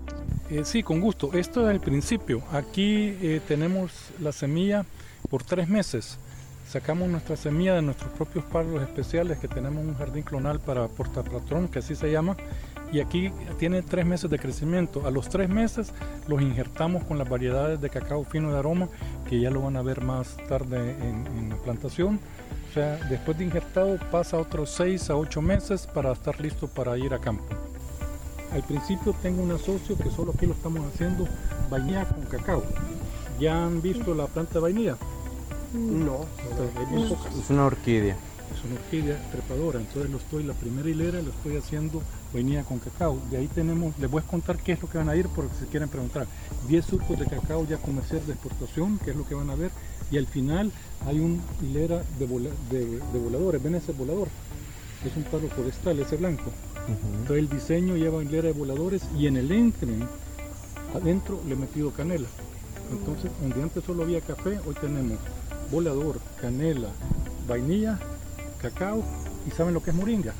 Eh, 0.51 0.61
sí, 0.65 0.83
con 0.83 1.01
gusto. 1.01 1.31
Esto 1.33 1.67
es 1.67 1.73
el 1.73 1.81
principio. 1.81 2.43
Aquí 2.51 3.17
eh, 3.21 3.41
tenemos 3.47 3.91
la 4.19 4.31
semilla 4.31 4.85
por 5.29 5.43
tres 5.43 5.67
meses. 5.67 6.19
Sacamos 6.67 7.09
nuestra 7.09 7.35
semilla 7.35 7.73
de 7.73 7.81
nuestros 7.81 8.11
propios 8.13 8.45
palos 8.45 8.81
especiales 8.83 9.39
que 9.39 9.47
tenemos 9.47 9.83
un 9.83 9.95
jardín 9.95 10.21
clonal 10.21 10.59
para 10.59 10.87
portapatrón, 10.87 11.67
que 11.67 11.79
así 11.79 11.95
se 11.95 12.11
llama, 12.11 12.37
y 12.95 13.01
aquí 13.01 13.29
tiene 13.59 13.81
tres 13.81 14.05
meses 14.05 14.29
de 14.29 14.39
crecimiento. 14.39 15.05
A 15.05 15.11
los 15.11 15.27
tres 15.27 15.49
meses 15.49 15.91
los 16.29 16.41
injertamos 16.41 17.03
con 17.03 17.17
las 17.17 17.27
variedades 17.27 17.81
de 17.81 17.89
cacao 17.89 18.23
fino 18.23 18.53
de 18.53 18.59
aroma, 18.59 18.87
que 19.27 19.37
ya 19.37 19.51
lo 19.51 19.61
van 19.61 19.75
a 19.75 19.81
ver 19.81 20.01
más 20.01 20.37
tarde 20.47 20.91
en, 21.01 21.27
en 21.37 21.49
la 21.49 21.57
plantación. 21.57 22.21
O 22.69 22.73
sea, 22.73 22.95
después 23.09 23.37
de 23.37 23.43
injertado 23.43 23.97
pasa 24.11 24.37
otros 24.37 24.69
seis 24.69 25.09
a 25.09 25.17
ocho 25.17 25.41
meses 25.41 25.87
para 25.87 26.13
estar 26.13 26.39
listo 26.39 26.67
para 26.69 26.97
ir 26.97 27.13
a 27.13 27.19
campo. 27.19 27.43
Al 28.53 28.63
principio 28.63 29.13
tengo 29.21 29.43
un 29.43 29.51
asocio 29.51 29.97
que 29.97 30.09
solo 30.09 30.31
aquí 30.33 30.45
lo 30.45 30.53
estamos 30.53 30.79
haciendo 30.93 31.27
vainilla 31.69 32.05
con 32.05 32.23
cacao. 32.23 32.63
¿Ya 33.41 33.65
han 33.65 33.81
visto 33.81 34.15
la 34.15 34.27
planta 34.27 34.53
de 34.53 34.59
vainilla? 34.61 34.95
No, 35.73 36.25
Es 37.43 37.49
una 37.49 37.65
orquídea. 37.65 38.15
es 38.53 38.63
una 38.63 38.75
orquídea 38.75 39.17
trepadora, 39.31 39.79
entonces 39.79 40.09
lo 40.09 40.17
estoy, 40.17 40.43
la 40.43 40.53
primera 40.53 40.87
hilera 40.87 41.21
lo 41.21 41.31
estoy 41.31 41.57
haciendo 41.57 42.01
vainilla 42.35 42.63
con 42.63 42.79
cacao. 42.79 43.19
De 43.31 43.37
ahí 43.37 43.47
tenemos, 43.47 43.97
les 43.97 44.09
voy 44.11 44.21
a 44.21 44.27
contar 44.27 44.57
qué 44.57 44.73
es 44.73 44.81
lo 44.81 44.89
que 44.89 44.97
van 44.99 45.09
a 45.09 45.15
ir 45.15 45.27
porque 45.29 45.55
si 45.59 45.65
quieren 45.65 45.89
preguntar. 45.89 46.27
10 46.67 46.85
surcos 46.85 47.17
de 47.19 47.25
cacao 47.25 47.65
ya 47.65 47.77
comercial 47.77 48.21
de 48.25 48.33
exportación, 48.33 48.99
que 48.99 49.11
es 49.11 49.17
lo 49.17 49.25
que 49.27 49.33
van 49.35 49.49
a 49.49 49.55
ver, 49.55 49.71
y 50.11 50.17
al 50.17 50.27
final 50.27 50.71
hay 51.07 51.19
una 51.19 51.41
hilera 51.61 52.03
de, 52.19 52.25
vola- 52.27 52.49
de, 52.69 52.85
de 52.99 53.19
voladores, 53.19 53.63
ven 53.63 53.75
ese 53.75 53.91
volador, 53.93 54.27
es 55.05 55.15
un 55.15 55.23
palo 55.23 55.47
forestal, 55.49 55.99
ese 55.99 56.17
blanco. 56.17 56.51
Entonces 57.19 57.37
el 57.37 57.49
diseño 57.49 57.95
lleva 57.95 58.21
hilera 58.23 58.47
de 58.49 58.53
voladores 58.53 59.01
y 59.17 59.25
en 59.27 59.37
el 59.37 59.51
entre, 59.51 59.93
adentro 60.93 61.39
le 61.47 61.53
he 61.53 61.57
metido 61.57 61.91
canela. 61.91 62.27
Entonces, 62.91 63.31
donde 63.41 63.63
antes 63.63 63.83
solo 63.83 64.03
había 64.03 64.21
café, 64.21 64.59
hoy 64.67 64.75
tenemos 64.79 65.17
volador, 65.71 66.19
canela, 66.39 66.89
vainilla, 67.47 67.99
cacao 68.61 69.03
y 69.47 69.51
¿saben 69.51 69.73
lo 69.73 69.81
que 69.81 69.89
es 69.91 69.95
moringa? 69.95 70.33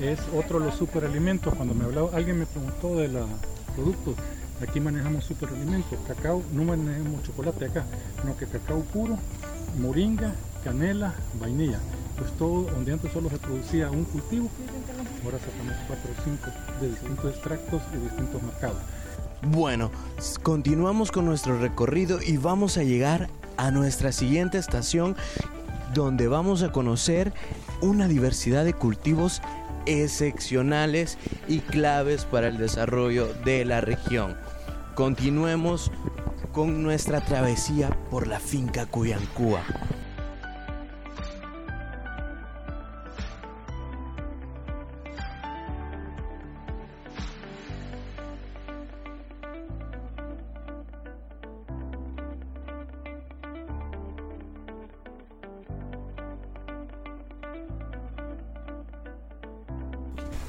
Es 0.00 0.18
otro 0.34 0.58
de 0.58 0.66
los 0.66 0.74
superalimentos. 0.74 1.54
Cuando 1.54 1.74
me 1.74 1.84
hablaba, 1.84 2.10
alguien 2.14 2.38
me 2.38 2.46
preguntó 2.46 2.96
de 2.96 3.08
los 3.08 3.28
productos, 3.74 4.14
aquí 4.62 4.80
manejamos 4.80 5.24
superalimentos. 5.24 5.98
Cacao, 6.06 6.42
no 6.52 6.64
manejamos 6.64 7.22
chocolate 7.22 7.66
acá, 7.66 7.84
sino 8.20 8.36
que 8.36 8.46
cacao 8.46 8.80
puro, 8.80 9.18
moringa, 9.78 10.32
canela, 10.64 11.14
vainilla. 11.40 11.78
Pues 12.16 12.30
todo, 12.32 12.62
donde 12.62 12.92
antes 12.92 13.12
solo 13.12 13.28
se 13.30 13.38
producía 13.38 13.90
un 13.90 14.04
cultivo, 14.04 14.48
ahora 15.24 15.38
sacamos 15.38 15.74
cuatro 15.86 16.10
o 16.10 16.24
cinco 16.24 16.46
de 16.80 16.88
distintos 16.90 17.30
extractos 17.32 17.82
y 17.94 17.96
distintos 17.98 18.42
mercados. 18.42 18.78
Bueno, 19.44 19.90
continuamos 20.42 21.10
con 21.10 21.24
nuestro 21.24 21.58
recorrido 21.58 22.20
y 22.22 22.36
vamos 22.36 22.76
a 22.76 22.84
llegar 22.84 23.28
a 23.56 23.70
nuestra 23.70 24.12
siguiente 24.12 24.58
estación 24.58 25.16
donde 25.94 26.28
vamos 26.28 26.62
a 26.62 26.70
conocer 26.70 27.32
una 27.80 28.06
diversidad 28.08 28.64
de 28.64 28.72
cultivos 28.72 29.42
excepcionales 29.86 31.18
y 31.48 31.60
claves 31.60 32.24
para 32.24 32.48
el 32.48 32.58
desarrollo 32.58 33.32
de 33.44 33.64
la 33.64 33.80
región. 33.80 34.36
Continuemos 34.94 35.90
con 36.52 36.82
nuestra 36.82 37.20
travesía 37.20 37.90
por 38.10 38.26
la 38.26 38.38
finca 38.38 38.86
Cuyancúa. 38.86 39.62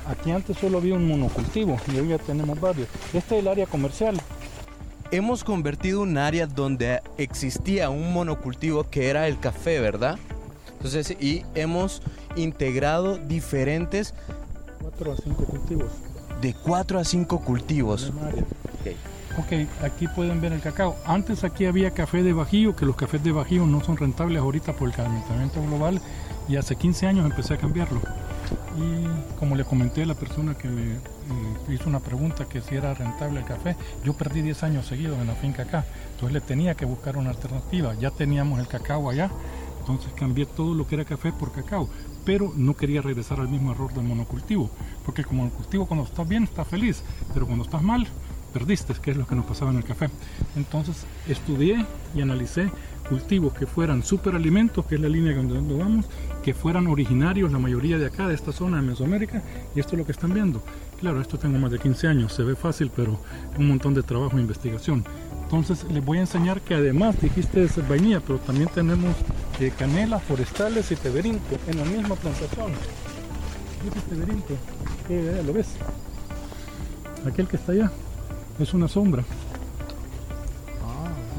Aquí 0.08 0.32
antes 0.32 0.58
solo 0.58 0.78
había 0.78 0.96
un 0.96 1.08
monocultivo 1.08 1.78
y 1.94 1.98
hoy 2.00 2.10
ya 2.10 2.18
tenemos 2.18 2.60
varios. 2.60 2.88
Este 3.14 3.36
es 3.38 3.42
el 3.42 3.48
área 3.48 3.66
comercial. 3.66 4.20
Hemos 5.12 5.44
convertido 5.44 6.02
un 6.02 6.18
área 6.18 6.48
donde 6.48 7.02
existía 7.18 7.90
un 7.90 8.12
monocultivo 8.14 8.90
que 8.90 9.10
era 9.10 9.28
el 9.28 9.40
café, 9.40 9.80
¿verdad? 9.80 10.18
Entonces, 10.74 11.16
y 11.20 11.44
hemos 11.56 12.02
integrado 12.36 13.18
diferentes 13.18 14.14
Cuatro 14.82 15.14
a 15.14 15.16
cinco 15.16 15.46
cultivos. 15.46 15.92
de 16.42 16.54
4 16.54 17.00
a 17.00 17.04
5 17.06 17.40
cultivos. 17.40 18.12
Área. 18.22 18.44
Ok, 19.38 19.68
aquí 19.82 20.08
pueden 20.08 20.42
ver 20.42 20.54
el 20.54 20.60
cacao. 20.62 20.96
Antes 21.06 21.44
aquí 21.44 21.66
había 21.66 21.92
café 21.92 22.22
de 22.22 22.34
bajío, 22.34 22.76
que 22.76 22.86
los 22.86 22.96
cafés 22.96 23.24
de 23.24 23.32
bajío 23.32 23.66
no 23.66 23.84
son 23.84 23.98
rentables 23.98 24.40
ahorita 24.40 24.74
por 24.74 24.90
el 24.90 24.94
calentamiento 24.94 25.60
global 25.64 26.00
y 26.48 26.58
hace 26.58 26.76
15 26.76 27.08
años 27.08 27.26
empecé 27.26 27.56
a 27.56 27.58
cambiarlo. 27.58 28.00
Y 28.76 29.38
como 29.38 29.56
le 29.56 29.66
comenté 29.66 30.04
a 30.04 30.06
la 30.08 30.16
persona 30.16 30.56
que 30.56 30.68
me 30.68 30.94
eh, 30.94 30.98
hizo 31.70 31.88
una 31.88 32.00
pregunta 32.00 32.46
que 32.46 32.62
si 32.62 32.76
era 32.76 32.94
rentable 32.94 33.40
el 33.40 33.46
café, 33.46 33.76
yo 34.04 34.14
perdí 34.14 34.42
10 34.42 34.64
años 34.64 34.88
seguidos 34.88 35.20
en 35.20 35.28
la 35.28 35.36
finca 35.36 35.64
acá, 35.64 35.86
entonces 36.12 36.34
le 36.34 36.42
tenía 36.42 36.76
que 36.76 36.86
buscar 36.86 37.18
una 37.18 37.30
alternativa. 37.30 37.94
Ya 37.96 38.10
teníamos 38.10 38.60
el 38.60 38.68
cacao 38.68 39.10
allá, 39.10 39.30
entonces 39.80 40.12
cambié 40.14 40.46
todo 40.46 40.74
lo 40.74 40.88
que 40.88 40.96
era 40.96 41.06
café 41.06 41.32
por 41.32 41.52
cacao, 41.52 41.88
pero 42.26 42.52
no 42.56 42.76
quería 42.76 43.02
regresar 43.02 43.40
al 43.40 43.50
mismo 43.50 43.72
error 43.74 43.94
del 43.94 44.06
monocultivo, 44.06 44.70
porque 45.06 45.24
como 45.24 45.44
monocultivo 45.44 45.86
cuando 45.86 46.06
estás 46.06 46.28
bien 46.28 46.44
estás 46.44 46.68
feliz, 46.68 47.04
pero 47.34 47.46
cuando 47.46 47.66
estás 47.66 47.84
mal 47.84 48.08
perdiste, 48.54 48.94
que 49.02 49.12
es 49.12 49.18
lo 49.18 49.26
que 49.26 49.36
nos 49.36 49.46
pasaba 49.46 49.72
en 49.72 49.78
el 49.78 49.84
café. 49.84 50.10
Entonces 50.56 51.06
estudié 51.28 51.86
y 52.16 52.22
analicé 52.22 52.72
cultivos 53.10 53.54
que 53.54 53.66
fueran 53.66 54.04
superalimentos, 54.04 54.86
que 54.86 54.96
es 54.96 55.02
la 55.02 55.10
línea 55.10 55.36
donde 55.36 55.78
vamos, 55.78 56.06
que 56.42 56.54
fueran 56.54 56.88
originarios, 56.88 57.52
la 57.52 57.60
mayoría 57.60 57.98
de 57.98 58.06
acá, 58.06 58.28
de 58.28 58.36
esta 58.36 58.52
zona 58.52 58.78
de 58.78 58.84
Mesoamérica, 58.84 59.42
y 59.76 59.80
esto 59.80 59.94
es 59.94 60.00
lo 60.00 60.06
que 60.06 60.14
están 60.14 60.34
viendo. 60.34 60.64
Claro, 61.00 61.20
esto 61.20 61.38
tengo 61.38 61.58
más 61.60 61.72
de 61.72 61.80
15 61.80 62.08
años, 62.08 62.34
se 62.34 62.44
ve 62.44 62.56
fácil, 62.56 62.92
pero 62.96 63.20
un 63.58 63.68
montón 63.68 63.94
de 63.94 64.04
trabajo 64.04 64.38
e 64.38 64.42
investigación. 64.42 65.04
Entonces 65.44 65.84
les 65.92 66.04
voy 66.04 66.20
a 66.20 66.22
enseñar 66.22 66.62
que 66.62 66.76
además, 66.76 67.20
dijiste 67.22 67.64
es 67.64 67.88
vainilla, 67.88 68.22
pero 68.22 68.40
también 68.40 68.70
tenemos 68.74 69.16
eh, 69.60 69.72
canela, 69.78 70.20
forestales 70.20 70.92
y 70.92 70.96
teberinto 70.96 71.58
en 71.68 71.78
la 71.78 71.86
misma 71.86 72.16
plantación. 72.16 72.72
¿Viste 73.84 74.00
teberinto? 74.10 74.54
Eh, 75.10 75.44
¿Lo 75.46 75.54
ves? 75.54 75.76
Aquel 77.26 77.48
que 77.48 77.58
está 77.58 77.74
allá 77.74 77.92
es 78.60 78.74
una 78.74 78.88
sombra. 78.88 79.24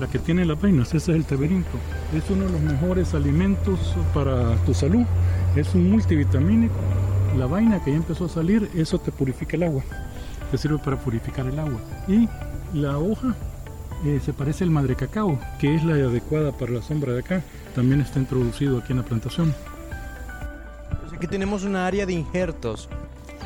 La 0.01 0.09
que 0.09 0.19
tiene 0.19 0.45
las 0.45 0.61
vainas, 0.61 0.89
ese 0.89 1.13
es 1.13 1.17
el 1.17 1.25
teberinto. 1.25 1.79
Es 2.15 2.29
uno 2.29 2.47
de 2.47 2.53
los 2.53 2.61
mejores 2.61 3.15
alimentos 3.15 3.95
para 4.13 4.57
tu 4.67 4.75
salud. 4.75 5.05
Es 5.55 5.75
un 5.75 5.91
multivitamínico. 5.91 6.75
La 7.39 7.47
vaina 7.47 7.83
que 7.83 7.93
ya 7.93 7.97
empezó 7.97 8.25
a 8.25 8.29
salir, 8.29 8.69
eso 8.75 8.99
te 8.99 9.13
purifica 9.13 9.57
el 9.57 9.63
agua. 9.63 9.83
Te 10.51 10.59
sirve 10.59 10.79
para 10.79 10.99
purificar 10.99 11.47
el 11.47 11.59
agua. 11.59 11.79
Y 12.09 12.29
la 12.77 12.99
hoja 12.99 13.37
eh, 14.05 14.21
se 14.25 14.33
parece 14.33 14.65
al 14.65 14.71
madre 14.71 14.97
cacao, 14.97 15.39
que 15.61 15.77
es 15.77 15.85
la 15.85 15.95
adecuada 15.95 16.51
para 16.51 16.73
la 16.73 16.83
sombra 16.83 17.13
de 17.13 17.21
acá. 17.21 17.43
También 17.77 18.01
está 18.01 18.19
introducido 18.19 18.79
aquí 18.79 18.93
en 18.93 18.99
la 18.99 19.05
plantación. 19.05 19.55
Pues 21.03 21.13
aquí 21.13 21.29
tenemos 21.29 21.63
una 21.63 21.87
área 21.87 22.05
de 22.05 22.15
injertos. 22.15 22.89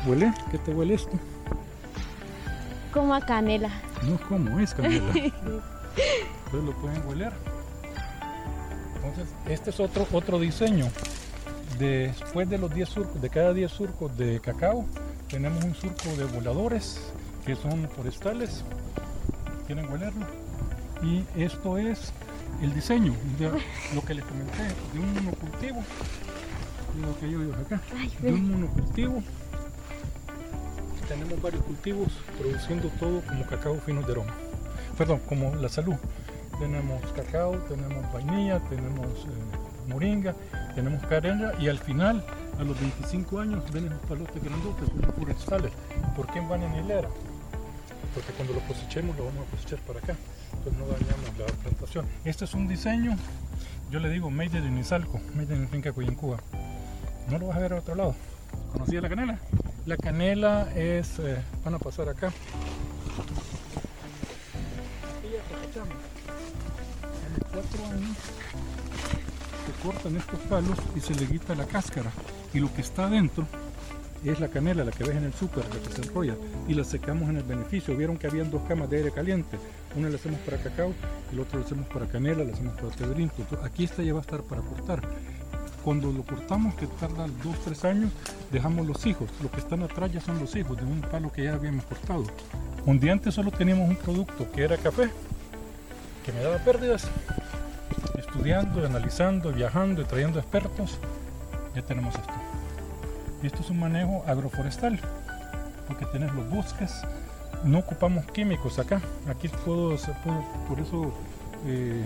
¿Huele? 0.07 0.33
¿Qué 0.49 0.57
te 0.57 0.73
huele 0.73 0.95
esto? 0.95 1.11
Como 2.93 3.13
a 3.13 3.21
canela. 3.21 3.69
No, 4.03 4.19
¿cómo 4.27 4.59
es 4.59 4.73
canela? 4.73 5.09
Ustedes 6.45 6.63
lo 6.63 6.73
pueden 6.81 7.07
hueler. 7.07 7.33
Entonces, 8.95 9.33
este 9.47 9.69
es 9.69 9.79
otro, 9.79 10.07
otro 10.11 10.39
diseño. 10.39 10.87
Después 11.77 12.49
de 12.49 12.57
los 12.57 12.73
10 12.73 12.89
surcos, 12.89 13.21
de 13.21 13.29
cada 13.29 13.53
10 13.53 13.71
surcos 13.71 14.17
de 14.17 14.39
cacao, 14.39 14.85
tenemos 15.29 15.63
un 15.63 15.75
surco 15.75 16.09
de 16.17 16.25
voladores 16.25 16.99
que 17.45 17.55
son 17.55 17.87
forestales. 17.89 18.63
¿Quieren 19.67 19.89
huelerlo? 19.89 20.25
Y 21.03 21.23
esto 21.41 21.77
es 21.77 22.11
el 22.61 22.73
diseño 22.73 23.13
de 23.37 23.51
lo 23.93 24.01
que 24.03 24.15
les 24.15 24.25
comenté, 24.25 24.63
de 24.93 24.99
un 24.99 25.13
monocultivo. 25.13 25.83
Lo 26.99 27.19
que 27.19 27.31
yo 27.31 27.39
digo 27.39 27.53
acá. 27.53 27.79
De 28.21 28.33
un 28.33 28.51
monocultivo. 28.51 29.23
Tenemos 31.09 31.41
varios 31.41 31.63
cultivos 31.63 32.09
produciendo 32.37 32.87
todo 32.99 33.21
como 33.21 33.43
cacao 33.47 33.75
finos 33.83 34.05
de 34.05 34.11
aroma. 34.11 34.31
Perdón, 34.95 35.19
como 35.27 35.55
la 35.55 35.67
salud. 35.67 35.95
Tenemos 36.59 37.01
cacao, 37.13 37.57
tenemos 37.67 38.13
vainilla, 38.13 38.59
tenemos 38.69 39.07
eh, 39.25 39.87
moringa, 39.87 40.35
tenemos 40.75 41.03
canela 41.07 41.55
y 41.59 41.67
al 41.67 41.79
final, 41.79 42.23
a 42.59 42.63
los 42.63 42.79
25 42.79 43.39
años, 43.39 43.63
vienen 43.73 43.89
los 43.93 44.01
palotes 44.01 44.43
grandotes, 44.43 44.87
son 44.87 45.13
forestales. 45.13 45.71
¿Por 46.15 46.27
qué 46.31 46.41
van 46.41 46.61
en 46.61 46.75
hilera? 46.75 47.09
Porque 48.13 48.31
cuando 48.33 48.53
lo 48.53 48.59
cosechemos 48.67 49.17
lo 49.17 49.25
vamos 49.25 49.47
a 49.47 49.51
cosechar 49.51 49.79
para 49.79 49.99
acá, 49.99 50.15
entonces 50.53 50.79
no 50.79 50.85
dañamos 50.85 51.37
la 51.39 51.45
plantación. 51.63 52.05
Este 52.23 52.45
es 52.45 52.53
un 52.53 52.67
diseño, 52.67 53.17
yo 53.89 53.99
le 53.99 54.09
digo 54.09 54.29
made 54.29 54.59
in 54.59 54.77
Izalco, 54.77 55.19
made 55.35 55.55
in 55.55 55.67
Finca 55.69 55.91
Cuyencuba. 55.91 56.37
No 57.31 57.39
lo 57.39 57.47
vas 57.47 57.57
a 57.57 57.61
ver 57.61 57.73
a 57.73 57.77
otro 57.77 57.95
lado. 57.95 58.15
¿Conocía 58.73 59.01
la 59.01 59.09
canela? 59.09 59.39
La 59.85 59.97
canela 59.97 60.71
es, 60.75 61.19
eh, 61.19 61.41
van 61.63 61.73
a 61.73 61.79
pasar 61.79 62.09
acá. 62.09 62.27
Aquí 62.27 62.35
ya 65.33 65.41
se 69.65 69.83
cortan 69.83 70.15
estos 70.15 70.39
palos 70.41 70.77
y 70.95 70.99
se 70.99 71.15
le 71.15 71.25
quita 71.25 71.55
la 71.55 71.65
cáscara. 71.65 72.11
Y 72.53 72.59
lo 72.59 72.73
que 72.73 72.81
está 72.81 73.07
adentro 73.07 73.47
es 74.23 74.39
la 74.39 74.49
canela, 74.49 74.83
la 74.83 74.91
que 74.91 75.03
ves 75.03 75.15
en 75.15 75.23
el 75.23 75.33
súper, 75.33 75.63
la 75.69 75.81
que 75.81 75.95
se 75.95 76.01
enrolla. 76.01 76.35
Y 76.67 76.73
la 76.73 76.83
secamos 76.83 77.29
en 77.29 77.37
el 77.37 77.43
beneficio. 77.43 77.95
Vieron 77.95 78.17
que 78.17 78.27
habían 78.27 78.51
dos 78.51 78.61
camas 78.67 78.89
de 78.89 78.97
aire 78.97 79.11
caliente. 79.11 79.57
Una 79.95 80.09
la 80.09 80.15
hacemos 80.15 80.39
para 80.41 80.57
cacao 80.57 80.93
y 81.31 81.35
la 81.35 81.41
otra 81.43 81.59
la 81.59 81.65
hacemos 81.65 81.87
para 81.87 82.05
canela, 82.07 82.43
la 82.43 82.53
hacemos 82.53 82.75
para. 82.75 82.87
Entonces, 82.87 83.59
aquí 83.63 83.85
esta 83.85 84.03
ya 84.03 84.13
va 84.13 84.19
a 84.19 84.21
estar 84.21 84.41
para 84.43 84.61
cortar. 84.61 85.01
Cuando 85.89 86.11
lo 86.11 86.21
cortamos, 86.21 86.75
que 86.75 86.85
tarda 86.85 87.25
dos, 87.43 87.57
tres 87.65 87.83
años, 87.83 88.11
dejamos 88.51 88.85
los 88.85 89.07
hijos. 89.07 89.27
Lo 89.41 89.49
que 89.49 89.57
están 89.59 89.81
atrás 89.81 90.11
ya 90.13 90.21
son 90.21 90.37
los 90.39 90.55
hijos 90.55 90.77
de 90.77 90.83
un 90.83 91.01
palo 91.01 91.31
que 91.31 91.45
ya 91.45 91.55
habíamos 91.55 91.83
cortado. 91.85 92.25
Un 92.85 92.99
día 92.99 93.11
antes 93.11 93.33
solo 93.33 93.49
teníamos 93.49 93.89
un 93.89 93.95
producto 93.95 94.51
que 94.51 94.65
era 94.65 94.77
café, 94.77 95.09
que 96.23 96.31
me 96.31 96.41
daba 96.43 96.59
pérdidas. 96.59 97.07
Estudiando, 98.19 98.85
analizando, 98.85 99.51
viajando 99.51 100.03
y 100.03 100.05
trayendo 100.05 100.37
expertos, 100.37 100.99
ya 101.73 101.81
tenemos 101.81 102.13
esto. 102.13 102.33
Esto 103.41 103.61
es 103.63 103.69
un 103.71 103.79
manejo 103.79 104.23
agroforestal, 104.27 104.99
porque 105.87 106.05
tienes 106.05 106.31
los 106.35 106.47
bosques, 106.51 107.01
no 107.63 107.79
ocupamos 107.79 108.25
químicos 108.27 108.77
acá. 108.77 109.01
Aquí 109.27 109.47
puedo, 109.65 109.95
puedo- 110.23 110.45
por 110.67 110.79
eso 110.79 111.11
eh, 111.65 112.05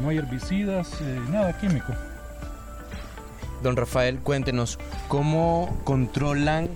no 0.00 0.10
hay 0.10 0.18
herbicidas, 0.18 0.92
eh, 1.00 1.20
nada 1.28 1.58
químico. 1.58 1.92
Don 3.62 3.76
Rafael, 3.76 4.18
cuéntenos, 4.18 4.78
¿cómo 5.08 5.76
controlan 5.84 6.68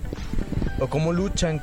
o 0.79 0.87
cómo 0.87 1.13
luchan 1.13 1.61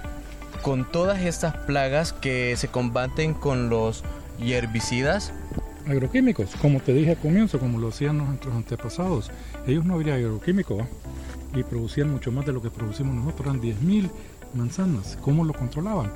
con 0.63 0.91
todas 0.91 1.21
estas 1.23 1.55
plagas 1.67 2.13
que 2.13 2.57
se 2.57 2.69
combaten 2.69 3.35
con 3.35 3.69
los 3.69 4.03
herbicidas? 4.41 5.33
Agroquímicos, 5.87 6.55
como 6.57 6.81
te 6.81 6.93
dije 6.93 7.11
al 7.13 7.17
comienzo, 7.19 7.59
como 7.59 7.79
lo 7.79 7.89
hacían 7.89 8.19
nuestros 8.19 8.55
antepasados, 8.55 9.31
ellos 9.67 9.85
no 9.85 9.95
habría 9.95 10.15
agroquímicos 10.15 10.85
y 11.55 11.63
producían 11.63 12.11
mucho 12.11 12.31
más 12.33 12.47
de 12.47 12.53
lo 12.53 12.63
que 12.63 12.71
producimos 12.71 13.15
nosotros, 13.15 13.47
eran 13.49 13.61
10.000 13.61 14.11
manzanas. 14.55 15.19
¿Cómo 15.21 15.45
lo 15.45 15.53
controlaban? 15.53 16.11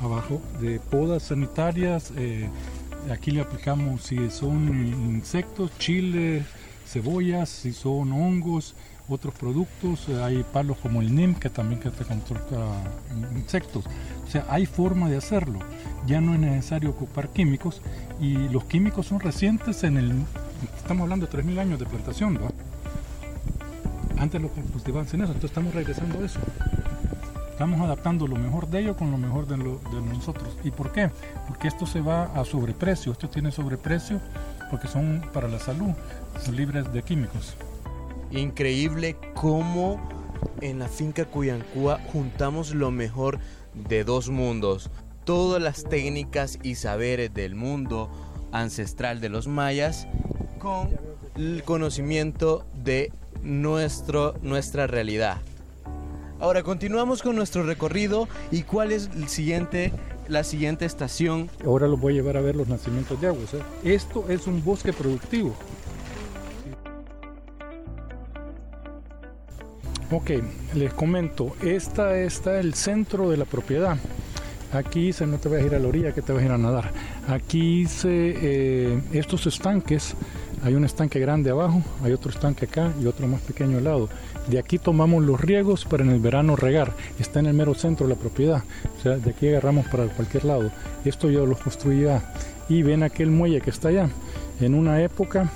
Abajo 0.00 0.40
de 0.60 0.80
podas 0.80 1.24
sanitarias, 1.24 2.12
eh, 2.16 2.48
aquí 3.12 3.30
le 3.32 3.40
aplicamos 3.40 4.02
si 4.02 4.30
son 4.30 4.86
insectos, 5.10 5.70
chiles, 5.78 6.44
cebollas, 6.88 7.48
si 7.48 7.72
son 7.72 8.12
hongos, 8.12 8.74
otros 9.08 9.34
productos, 9.34 10.08
eh, 10.08 10.22
hay 10.22 10.44
palos 10.52 10.76
como 10.78 11.00
el 11.00 11.14
NIM 11.14 11.34
que 11.34 11.48
también 11.48 11.80
que 11.80 11.90
te 11.90 12.04
controla 12.04 12.82
insectos. 13.34 13.84
O 14.26 14.30
sea, 14.30 14.46
hay 14.48 14.66
forma 14.66 15.08
de 15.08 15.16
hacerlo. 15.16 15.60
Ya 16.06 16.20
no 16.20 16.34
es 16.34 16.40
necesario 16.40 16.90
ocupar 16.90 17.30
químicos 17.30 17.80
y 18.20 18.48
los 18.48 18.64
químicos 18.64 19.06
son 19.06 19.20
recientes 19.20 19.84
en 19.84 19.96
el... 19.96 20.12
Estamos 20.76 21.04
hablando 21.04 21.26
de 21.26 21.32
3.000 21.32 21.58
años 21.58 21.78
de 21.78 21.86
plantación, 21.86 22.36
¿va? 22.36 22.50
Antes 24.20 24.40
lo 24.40 24.48
cultivaban 24.48 25.08
sin 25.08 25.20
eso, 25.20 25.32
entonces 25.32 25.50
estamos 25.50 25.74
regresando 25.74 26.18
a 26.18 26.24
eso. 26.24 26.40
Estamos 27.58 27.80
adaptando 27.80 28.28
lo 28.28 28.36
mejor 28.36 28.68
de 28.68 28.78
ellos 28.78 28.96
con 28.96 29.10
lo 29.10 29.18
mejor 29.18 29.48
de, 29.48 29.56
nosotros. 29.56 30.56
¿Y 30.62 30.70
por 30.70 30.92
qué? 30.92 31.10
Porque 31.48 31.66
esto 31.66 31.86
se 31.86 32.00
va 32.00 32.26
a 32.40 32.44
sobreprecio. 32.44 33.10
Esto 33.10 33.28
tiene 33.28 33.50
sobreprecio 33.50 34.20
porque 34.70 34.86
son 34.86 35.28
para 35.32 35.48
la 35.48 35.58
salud, 35.58 35.90
son 36.40 36.54
libres 36.54 36.92
de 36.92 37.02
químicos. 37.02 37.56
Increíble 38.30 39.16
cómo 39.34 40.00
en 40.60 40.78
la 40.78 40.86
finca 40.86 41.24
Cuyancúa 41.24 41.98
juntamos 42.12 42.76
lo 42.76 42.92
mejor 42.92 43.40
de 43.74 44.04
dos 44.04 44.28
mundos. 44.28 44.88
Todas 45.24 45.60
las 45.60 45.82
técnicas 45.82 46.60
y 46.62 46.76
saberes 46.76 47.34
del 47.34 47.56
mundo 47.56 48.08
ancestral 48.52 49.20
de 49.20 49.30
los 49.30 49.48
mayas 49.48 50.06
con 50.60 50.90
el 51.34 51.64
conocimiento 51.64 52.64
de 52.84 53.10
nuestro, 53.42 54.36
nuestra 54.42 54.86
realidad. 54.86 55.38
Ahora 56.40 56.62
continuamos 56.62 57.20
con 57.20 57.34
nuestro 57.34 57.64
recorrido 57.64 58.28
y 58.52 58.62
cuál 58.62 58.92
es 58.92 59.10
la 60.28 60.44
siguiente 60.44 60.84
estación. 60.84 61.50
Ahora 61.66 61.88
los 61.88 61.98
voy 61.98 62.12
a 62.12 62.16
llevar 62.16 62.36
a 62.36 62.40
ver 62.40 62.54
los 62.54 62.68
nacimientos 62.68 63.20
de 63.20 63.26
aguas. 63.26 63.54
¿eh? 63.54 63.62
Esto 63.82 64.24
es 64.28 64.46
un 64.46 64.64
bosque 64.64 64.92
productivo. 64.92 65.56
Ok, 70.12 70.30
les 70.74 70.94
comento, 70.94 71.54
esta 71.60 72.16
está 72.18 72.60
el 72.60 72.74
centro 72.74 73.28
de 73.30 73.36
la 73.36 73.44
propiedad. 73.44 73.98
Aquí 74.72 75.12
se 75.12 75.26
no 75.26 75.38
te 75.38 75.48
vas 75.48 75.60
a 75.60 75.66
ir 75.66 75.74
a 75.74 75.78
la 75.78 75.88
orilla, 75.88 76.14
que 76.14 76.22
te 76.22 76.32
vas 76.32 76.42
a 76.42 76.44
ir 76.46 76.52
a 76.52 76.58
nadar. 76.58 76.92
Aquí 77.26 77.86
se 77.86 78.36
eh, 78.40 79.00
estos 79.12 79.46
estanques, 79.46 80.14
hay 80.64 80.74
un 80.74 80.84
estanque 80.84 81.18
grande 81.20 81.50
abajo, 81.50 81.82
hay 82.02 82.12
otro 82.12 82.30
estanque 82.30 82.66
acá 82.66 82.92
y 83.00 83.06
otro 83.06 83.26
más 83.26 83.40
pequeño 83.40 83.78
al 83.78 83.84
lado. 83.84 84.08
De 84.48 84.58
aquí 84.58 84.78
tomamos 84.78 85.22
los 85.22 85.40
riegos 85.40 85.84
para 85.84 86.02
en 86.02 86.10
el 86.10 86.20
verano 86.20 86.56
regar. 86.56 86.92
Está 87.18 87.40
en 87.40 87.46
el 87.46 87.54
mero 87.54 87.74
centro 87.74 88.06
de 88.06 88.14
la 88.14 88.20
propiedad. 88.20 88.62
O 88.98 89.02
sea, 89.02 89.16
de 89.16 89.30
aquí 89.30 89.48
agarramos 89.48 89.86
para 89.86 90.06
cualquier 90.06 90.44
lado. 90.44 90.70
Esto 91.04 91.30
yo 91.30 91.46
lo 91.46 91.56
construí 91.56 92.02
ya. 92.02 92.22
Y 92.68 92.82
ven 92.82 93.02
aquel 93.02 93.30
muelle 93.30 93.60
que 93.60 93.70
está 93.70 93.88
allá. 93.88 94.08
En 94.60 94.74
una 94.74 95.00
época 95.02 95.50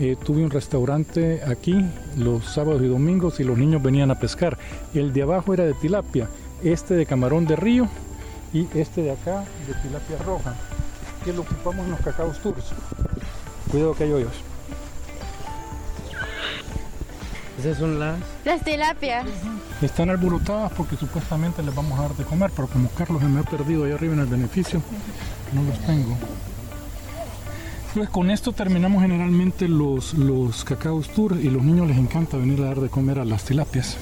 eh, 0.00 0.16
tuve 0.22 0.42
un 0.42 0.50
restaurante 0.50 1.40
aquí 1.46 1.84
los 2.16 2.44
sábados 2.44 2.82
y 2.82 2.88
domingos 2.88 3.38
y 3.38 3.44
los 3.44 3.56
niños 3.56 3.82
venían 3.82 4.10
a 4.10 4.18
pescar. 4.18 4.58
El 4.92 5.12
de 5.12 5.22
abajo 5.22 5.54
era 5.54 5.64
de 5.64 5.74
tilapia, 5.74 6.28
este 6.64 6.94
de 6.94 7.06
camarón 7.06 7.46
de 7.46 7.54
río 7.54 7.88
y 8.52 8.66
este 8.74 9.02
de 9.02 9.12
acá 9.12 9.44
de 9.68 9.74
tilapia 9.82 10.18
roja, 10.24 10.54
que 11.24 11.32
lo 11.32 11.42
ocupamos 11.42 11.84
en 11.84 11.92
los 11.92 12.00
cacaos 12.00 12.38
tours. 12.40 12.72
Cuidado 13.74 13.94
que 13.96 14.04
hay 14.04 14.12
hoyos. 14.12 14.32
Esas 17.58 17.76
son 17.76 17.98
las... 17.98 18.20
Las 18.44 18.62
tilapias. 18.62 19.26
Están 19.82 20.10
alborotadas 20.10 20.70
porque 20.74 20.96
supuestamente 20.96 21.60
les 21.60 21.74
vamos 21.74 21.98
a 21.98 22.02
dar 22.02 22.14
de 22.14 22.22
comer, 22.22 22.52
pero 22.54 22.68
como 22.68 22.88
Carlos 22.90 23.20
se 23.20 23.26
me 23.26 23.40
ha 23.40 23.42
perdido 23.42 23.82
ahí 23.82 23.90
arriba 23.90 24.14
en 24.14 24.20
el 24.20 24.26
beneficio, 24.26 24.80
no 25.52 25.64
los 25.64 25.76
tengo. 25.80 26.16
Pues 27.94 28.08
con 28.10 28.30
esto 28.30 28.52
terminamos 28.52 29.02
generalmente 29.02 29.66
los, 29.66 30.14
los 30.14 30.62
cacaos 30.62 31.08
tour 31.08 31.36
y 31.36 31.50
los 31.50 31.64
niños 31.64 31.88
les 31.88 31.98
encanta 31.98 32.36
venir 32.36 32.62
a 32.62 32.66
dar 32.66 32.80
de 32.80 32.88
comer 32.88 33.18
a 33.18 33.24
las 33.24 33.42
tilapias. 33.42 33.96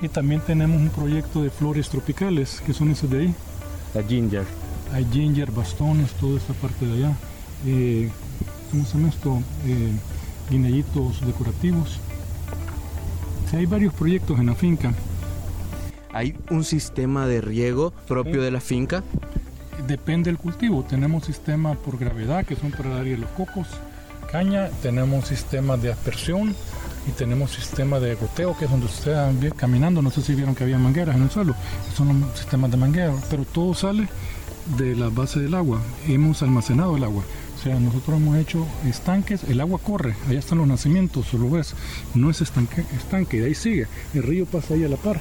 Y 0.00 0.08
también 0.08 0.40
tenemos 0.40 0.80
un 0.80 0.88
proyecto 0.88 1.42
de 1.42 1.50
flores 1.50 1.90
tropicales, 1.90 2.62
que 2.64 2.72
son 2.72 2.90
esos 2.90 3.10
de 3.10 3.20
ahí. 3.20 3.34
La 3.92 4.02
ginger. 4.02 4.46
Hay 4.94 5.06
ginger, 5.12 5.50
bastones, 5.50 6.12
toda 6.12 6.38
esta 6.38 6.54
parte 6.54 6.86
de 6.86 6.92
allá. 6.94 7.16
Eh, 7.66 8.10
¿Cómo 8.74 8.86
se 8.86 8.98
llama 8.98 9.08
esto? 9.08 9.40
Eh, 9.66 9.92
decorativos. 11.24 12.00
O 13.46 13.48
sea, 13.48 13.60
hay 13.60 13.66
varios 13.66 13.94
proyectos 13.94 14.40
en 14.40 14.46
la 14.46 14.56
finca. 14.56 14.92
Hay 16.12 16.36
un 16.50 16.64
sistema 16.64 17.28
de 17.28 17.40
riego 17.40 17.92
propio 18.08 18.42
de 18.42 18.50
la 18.50 18.60
finca. 18.60 19.04
depende 19.86 20.28
del 20.28 20.38
cultivo. 20.38 20.82
Tenemos 20.82 21.24
sistemas 21.24 21.76
por 21.76 21.98
gravedad 21.98 22.44
que 22.44 22.56
son 22.56 22.72
para 22.72 22.90
el 22.90 22.98
área 22.98 23.12
de 23.12 23.18
los 23.18 23.30
cocos, 23.30 23.68
caña, 24.32 24.70
tenemos 24.82 25.28
sistemas 25.28 25.80
de 25.80 25.92
aspersión 25.92 26.52
y 27.06 27.12
tenemos 27.12 27.52
sistemas 27.52 28.02
de 28.02 28.16
goteo 28.16 28.58
que 28.58 28.64
es 28.64 28.70
donde 28.72 28.86
ustedes 28.86 29.16
van 29.16 29.50
caminando. 29.50 30.02
No 30.02 30.10
sé 30.10 30.20
si 30.20 30.34
vieron 30.34 30.56
que 30.56 30.64
había 30.64 30.78
mangueras 30.78 31.14
en 31.14 31.22
el 31.22 31.30
suelo, 31.30 31.54
son 31.94 32.22
los 32.22 32.36
sistemas 32.36 32.72
de 32.72 32.76
manguera, 32.76 33.14
pero 33.30 33.44
todo 33.44 33.72
sale 33.72 34.08
de 34.78 34.96
la 34.96 35.10
base 35.10 35.38
del 35.38 35.54
agua. 35.54 35.80
Hemos 36.08 36.42
almacenado 36.42 36.96
el 36.96 37.04
agua. 37.04 37.22
Sea, 37.64 37.80
nosotros 37.80 38.18
hemos 38.18 38.36
hecho 38.36 38.66
estanques, 38.86 39.42
el 39.44 39.58
agua 39.58 39.78
corre, 39.78 40.14
allá 40.28 40.38
están 40.38 40.58
los 40.58 40.66
nacimientos, 40.66 41.24
solo 41.24 41.48
ves, 41.48 41.74
no 42.14 42.28
es 42.28 42.42
estanque, 42.42 42.84
estanque, 42.94 43.40
de 43.40 43.46
ahí 43.46 43.54
sigue, 43.54 43.86
el 44.12 44.22
río 44.22 44.44
pasa 44.44 44.74
ahí 44.74 44.84
a 44.84 44.88
la 44.90 44.98
par, 44.98 45.18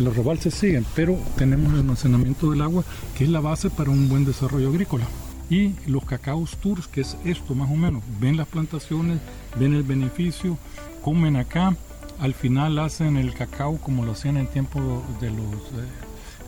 los 0.00 0.16
rebalses 0.16 0.54
siguen, 0.54 0.84
pero 0.96 1.16
tenemos 1.36 1.72
el 1.72 1.78
almacenamiento 1.78 2.50
del 2.50 2.62
agua 2.62 2.82
que 3.16 3.22
es 3.22 3.30
la 3.30 3.38
base 3.38 3.70
para 3.70 3.90
un 3.90 4.08
buen 4.08 4.24
desarrollo 4.24 4.70
agrícola. 4.70 5.06
Y 5.48 5.74
los 5.86 6.04
cacaos 6.04 6.56
tours, 6.56 6.88
que 6.88 7.02
es 7.02 7.16
esto 7.24 7.54
más 7.54 7.70
o 7.70 7.76
menos, 7.76 8.02
ven 8.20 8.36
las 8.36 8.48
plantaciones, 8.48 9.20
ven 9.56 9.72
el 9.72 9.84
beneficio, 9.84 10.58
comen 11.00 11.36
acá, 11.36 11.76
al 12.18 12.34
final 12.34 12.76
hacen 12.80 13.16
el 13.16 13.34
cacao 13.34 13.78
como 13.78 14.04
lo 14.04 14.12
hacían 14.12 14.36
en 14.36 14.48
tiempo 14.48 15.04
de 15.20 15.30
los... 15.30 15.46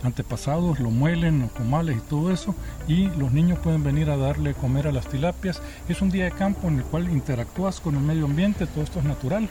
Antepasados 0.03 0.79
lo 0.79 0.91
muelen, 0.91 1.41
los 1.41 1.51
comales 1.51 1.97
y 1.97 2.01
todo 2.01 2.31
eso, 2.31 2.53
y 2.87 3.07
los 3.17 3.31
niños 3.31 3.59
pueden 3.59 3.83
venir 3.83 4.09
a 4.09 4.17
darle 4.17 4.53
comer 4.53 4.87
a 4.87 4.91
las 4.91 5.07
tilapias. 5.07 5.61
Es 5.89 6.01
un 6.01 6.09
día 6.09 6.25
de 6.25 6.31
campo 6.31 6.67
en 6.67 6.77
el 6.77 6.83
cual 6.83 7.09
interactúas 7.09 7.79
con 7.79 7.95
el 7.95 8.01
medio 8.01 8.25
ambiente, 8.25 8.67
todo 8.67 8.83
esto 8.83 8.99
es 8.99 9.05
natural, 9.05 9.49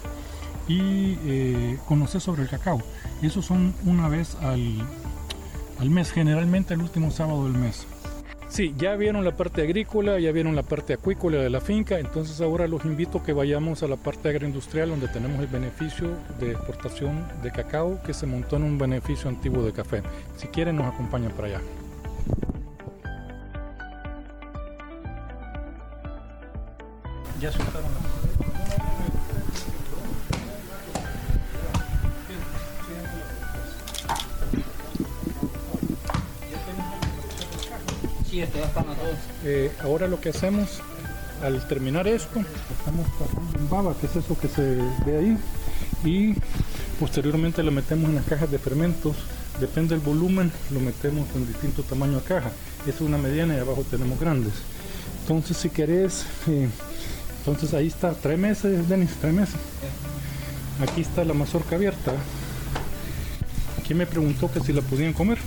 y 0.68 1.18
eh, 1.24 1.78
conoces 1.86 2.22
sobre 2.22 2.42
el 2.42 2.48
cacao. 2.48 2.80
Y 3.22 3.26
eso 3.26 3.42
son 3.42 3.74
una 3.84 4.08
vez 4.08 4.36
al, 4.40 4.86
al 5.80 5.90
mes, 5.90 6.12
generalmente 6.12 6.74
el 6.74 6.82
último 6.82 7.10
sábado 7.10 7.44
del 7.44 7.54
mes. 7.54 7.86
Sí, 8.48 8.74
ya 8.78 8.94
vieron 8.96 9.24
la 9.24 9.36
parte 9.36 9.62
agrícola, 9.62 10.18
ya 10.18 10.32
vieron 10.32 10.54
la 10.54 10.62
parte 10.62 10.94
acuícola 10.94 11.38
de 11.38 11.50
la 11.50 11.60
finca, 11.60 11.98
entonces 11.98 12.40
ahora 12.40 12.68
los 12.68 12.84
invito 12.84 13.18
a 13.18 13.22
que 13.22 13.32
vayamos 13.32 13.82
a 13.82 13.88
la 13.88 13.96
parte 13.96 14.28
agroindustrial 14.28 14.88
donde 14.88 15.08
tenemos 15.08 15.40
el 15.40 15.48
beneficio 15.48 16.10
de 16.38 16.52
exportación 16.52 17.26
de 17.42 17.50
cacao 17.50 18.00
que 18.02 18.14
se 18.14 18.26
montó 18.26 18.56
en 18.56 18.62
un 18.62 18.78
beneficio 18.78 19.28
antiguo 19.28 19.64
de 19.64 19.72
café. 19.72 20.02
Si 20.36 20.46
quieren 20.46 20.76
nos 20.76 20.92
acompañan 20.92 21.32
para 21.32 21.48
allá. 21.48 21.60
Ya 27.40 27.50
Eh, 39.44 39.72
ahora 39.82 40.06
lo 40.08 40.20
que 40.20 40.28
hacemos 40.28 40.80
al 41.42 41.66
terminar 41.68 42.06
esto, 42.06 42.40
estamos 42.78 43.06
pasando 43.18 43.58
en 43.58 43.70
baba, 43.70 43.94
que 43.98 44.06
es 44.06 44.16
eso 44.16 44.38
que 44.38 44.48
se 44.48 44.76
ve 45.06 45.18
ahí, 45.18 45.38
y 46.04 46.34
posteriormente 47.00 47.62
lo 47.62 47.70
metemos 47.70 48.10
en 48.10 48.16
las 48.16 48.26
cajas 48.26 48.50
de 48.50 48.58
fermentos. 48.58 49.16
Depende 49.60 49.94
del 49.94 50.04
volumen, 50.04 50.52
lo 50.70 50.80
metemos 50.80 51.26
en 51.34 51.46
distinto 51.46 51.82
tamaño 51.82 52.16
de 52.16 52.24
caja. 52.24 52.50
es 52.86 53.00
una 53.00 53.16
mediana 53.16 53.56
y 53.56 53.58
abajo 53.58 53.84
tenemos 53.90 54.20
grandes. 54.20 54.52
Entonces, 55.22 55.56
si 55.56 55.70
querés, 55.70 56.26
eh, 56.46 56.68
entonces 57.38 57.72
ahí 57.72 57.86
está, 57.86 58.12
tres 58.12 58.38
meses, 58.38 58.86
Denis, 58.86 59.16
tres 59.18 59.32
meses. 59.32 59.56
Aquí 60.82 61.00
está 61.00 61.24
la 61.24 61.32
mazorca 61.32 61.76
abierta. 61.76 62.12
Aquí 63.78 63.94
me 63.94 64.06
preguntó 64.06 64.52
que 64.52 64.60
si 64.60 64.74
la 64.74 64.82
podían 64.82 65.14
comer 65.14 65.38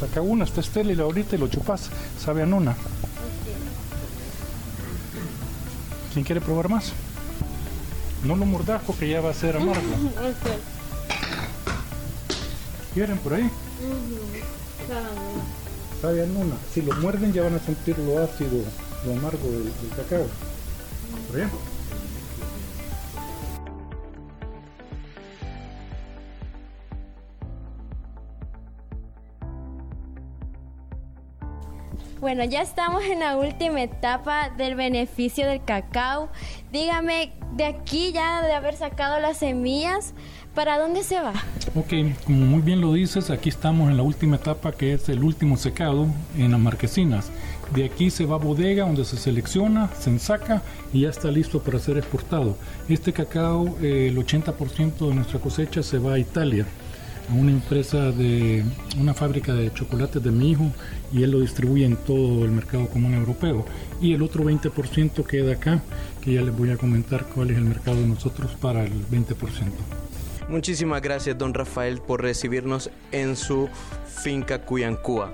saca 0.00 0.22
una, 0.22 0.44
está 0.44 0.62
estéril 0.62 0.98
ahorita 0.98 1.36
y 1.36 1.38
lo 1.38 1.48
chupas, 1.48 1.90
sabe 2.18 2.42
a 2.42 2.46
nona. 2.46 2.74
¿Quién 6.14 6.24
quiere 6.24 6.40
probar 6.40 6.70
más? 6.70 6.92
No 8.24 8.34
lo 8.34 8.46
mordas 8.46 8.80
porque 8.86 9.10
ya 9.10 9.20
va 9.20 9.30
a 9.30 9.34
ser 9.34 9.56
amargo. 9.56 9.82
¿Quieren 12.94 13.18
por 13.18 13.34
ahí? 13.34 13.50
Sabe 16.00 16.22
a 16.22 16.26
nona. 16.26 16.56
Si 16.72 16.80
lo 16.80 16.94
muerden 16.96 17.34
ya 17.34 17.42
van 17.42 17.56
a 17.56 17.60
sentir 17.60 17.98
lo 17.98 18.22
ácido, 18.22 18.64
lo 19.04 19.12
amargo 19.12 19.50
del, 19.50 19.70
cacao. 19.96 20.26
¿Por 21.30 21.40
Bueno, 32.20 32.44
ya 32.44 32.60
estamos 32.60 33.02
en 33.04 33.20
la 33.20 33.38
última 33.38 33.80
etapa 33.82 34.50
del 34.50 34.74
beneficio 34.74 35.46
del 35.46 35.64
cacao. 35.64 36.28
Dígame, 36.70 37.32
de 37.56 37.64
aquí 37.64 38.12
ya 38.12 38.42
de 38.42 38.52
haber 38.52 38.76
sacado 38.76 39.18
las 39.20 39.38
semillas, 39.38 40.12
¿para 40.54 40.78
dónde 40.78 41.02
se 41.02 41.18
va? 41.18 41.32
Ok, 41.74 41.94
como 42.26 42.44
muy 42.44 42.60
bien 42.60 42.82
lo 42.82 42.92
dices, 42.92 43.30
aquí 43.30 43.48
estamos 43.48 43.88
en 43.88 43.96
la 43.96 44.02
última 44.02 44.36
etapa 44.36 44.72
que 44.72 44.92
es 44.92 45.08
el 45.08 45.24
último 45.24 45.56
secado 45.56 46.08
en 46.36 46.50
las 46.50 46.60
marquesinas. 46.60 47.30
De 47.74 47.86
aquí 47.86 48.10
se 48.10 48.26
va 48.26 48.36
a 48.36 48.38
bodega 48.38 48.84
donde 48.84 49.06
se 49.06 49.16
selecciona, 49.16 49.88
se 49.98 50.10
ensaca 50.10 50.60
y 50.92 51.02
ya 51.02 51.08
está 51.08 51.30
listo 51.30 51.62
para 51.62 51.78
ser 51.78 51.96
exportado. 51.96 52.54
Este 52.90 53.14
cacao, 53.14 53.78
eh, 53.80 54.08
el 54.08 54.18
80% 54.18 55.08
de 55.08 55.14
nuestra 55.14 55.40
cosecha 55.40 55.82
se 55.82 55.96
va 55.96 56.14
a 56.14 56.18
Italia 56.18 56.66
una 57.34 57.50
empresa 57.50 58.10
de 58.10 58.64
una 58.98 59.14
fábrica 59.14 59.52
de 59.52 59.72
chocolates 59.72 60.22
de 60.22 60.30
mi 60.30 60.50
hijo 60.50 60.70
y 61.12 61.22
él 61.22 61.30
lo 61.30 61.40
distribuye 61.40 61.84
en 61.84 61.96
todo 61.96 62.44
el 62.44 62.50
mercado 62.50 62.88
común 62.88 63.14
europeo. 63.14 63.64
Y 64.00 64.14
el 64.14 64.22
otro 64.22 64.44
20% 64.44 65.24
queda 65.24 65.52
acá, 65.52 65.82
que 66.20 66.34
ya 66.34 66.42
les 66.42 66.56
voy 66.56 66.70
a 66.70 66.76
comentar 66.76 67.26
cuál 67.26 67.50
es 67.50 67.58
el 67.58 67.64
mercado 67.64 68.00
de 68.00 68.06
nosotros 68.06 68.52
para 68.60 68.84
el 68.84 69.06
20%. 69.08 69.34
Muchísimas 70.48 71.00
gracias, 71.00 71.38
don 71.38 71.54
Rafael, 71.54 72.00
por 72.00 72.22
recibirnos 72.22 72.90
en 73.12 73.36
su 73.36 73.68
finca 74.22 74.62
Cuyancúa. 74.62 75.32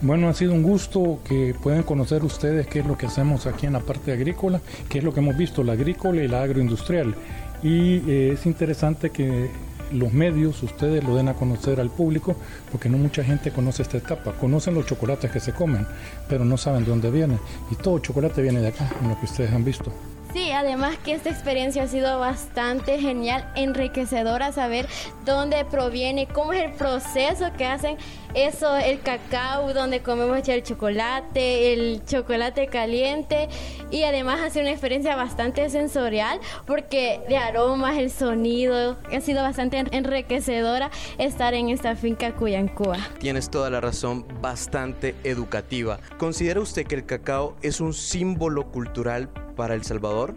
Bueno, 0.00 0.28
ha 0.28 0.34
sido 0.34 0.52
un 0.52 0.62
gusto 0.62 1.18
que 1.26 1.56
puedan 1.60 1.82
conocer 1.82 2.22
ustedes 2.22 2.68
qué 2.68 2.78
es 2.80 2.86
lo 2.86 2.96
que 2.96 3.06
hacemos 3.06 3.46
aquí 3.46 3.66
en 3.66 3.72
la 3.72 3.80
parte 3.80 4.12
agrícola, 4.12 4.60
qué 4.88 4.98
es 4.98 5.04
lo 5.04 5.12
que 5.12 5.18
hemos 5.18 5.36
visto, 5.36 5.64
la 5.64 5.72
agrícola 5.72 6.22
y 6.22 6.28
la 6.28 6.42
agroindustrial. 6.42 7.16
Y 7.64 8.08
eh, 8.08 8.30
es 8.34 8.46
interesante 8.46 9.10
que 9.10 9.50
los 9.92 10.12
medios 10.12 10.62
ustedes 10.62 11.04
lo 11.04 11.14
den 11.16 11.28
a 11.28 11.34
conocer 11.34 11.80
al 11.80 11.90
público, 11.90 12.36
porque 12.70 12.88
no 12.88 12.98
mucha 12.98 13.24
gente 13.24 13.50
conoce 13.50 13.82
esta 13.82 13.98
etapa. 13.98 14.32
Conocen 14.32 14.74
los 14.74 14.86
chocolates 14.86 15.30
que 15.30 15.40
se 15.40 15.52
comen, 15.52 15.86
pero 16.28 16.44
no 16.44 16.56
saben 16.56 16.84
de 16.84 16.90
dónde 16.90 17.10
viene. 17.10 17.38
Y 17.70 17.76
todo 17.76 17.98
chocolate 17.98 18.42
viene 18.42 18.60
de 18.60 18.68
acá, 18.68 18.90
en 19.00 19.08
lo 19.08 19.18
que 19.18 19.26
ustedes 19.26 19.52
han 19.52 19.64
visto. 19.64 19.92
Sí, 20.32 20.50
además 20.52 20.98
que 20.98 21.14
esta 21.14 21.30
experiencia 21.30 21.84
ha 21.84 21.88
sido 21.88 22.18
bastante 22.18 22.98
genial, 23.00 23.50
enriquecedora 23.56 24.52
saber 24.52 24.86
dónde 25.24 25.64
proviene, 25.64 26.28
cómo 26.28 26.52
es 26.52 26.64
el 26.64 26.72
proceso 26.72 27.46
que 27.56 27.64
hacen 27.64 27.96
eso, 28.34 28.76
el 28.76 29.00
cacao, 29.00 29.72
donde 29.72 30.00
comemos 30.00 30.46
el 30.48 30.62
chocolate, 30.62 31.72
el 31.72 32.02
chocolate 32.04 32.66
caliente 32.68 33.48
y 33.90 34.02
además 34.04 34.40
ha 34.40 34.50
sido 34.50 34.62
una 34.62 34.72
experiencia 34.72 35.16
bastante 35.16 35.68
sensorial 35.70 36.40
porque 36.66 37.20
de 37.28 37.36
aromas, 37.36 37.96
el 37.96 38.10
sonido, 38.10 38.96
ha 39.12 39.20
sido 39.20 39.42
bastante 39.42 39.84
enriquecedora 39.90 40.90
estar 41.18 41.54
en 41.54 41.68
esta 41.70 41.96
finca 41.96 42.34
Cuyancúa. 42.34 42.98
Tienes 43.18 43.50
toda 43.50 43.70
la 43.70 43.80
razón, 43.80 44.26
bastante 44.40 45.14
educativa. 45.24 45.98
¿Considera 46.18 46.60
usted 46.60 46.86
que 46.86 46.96
el 46.96 47.06
cacao 47.06 47.56
es 47.62 47.80
un 47.80 47.94
símbolo 47.94 48.70
cultural 48.70 49.28
para 49.56 49.74
El 49.74 49.84
Salvador? 49.84 50.34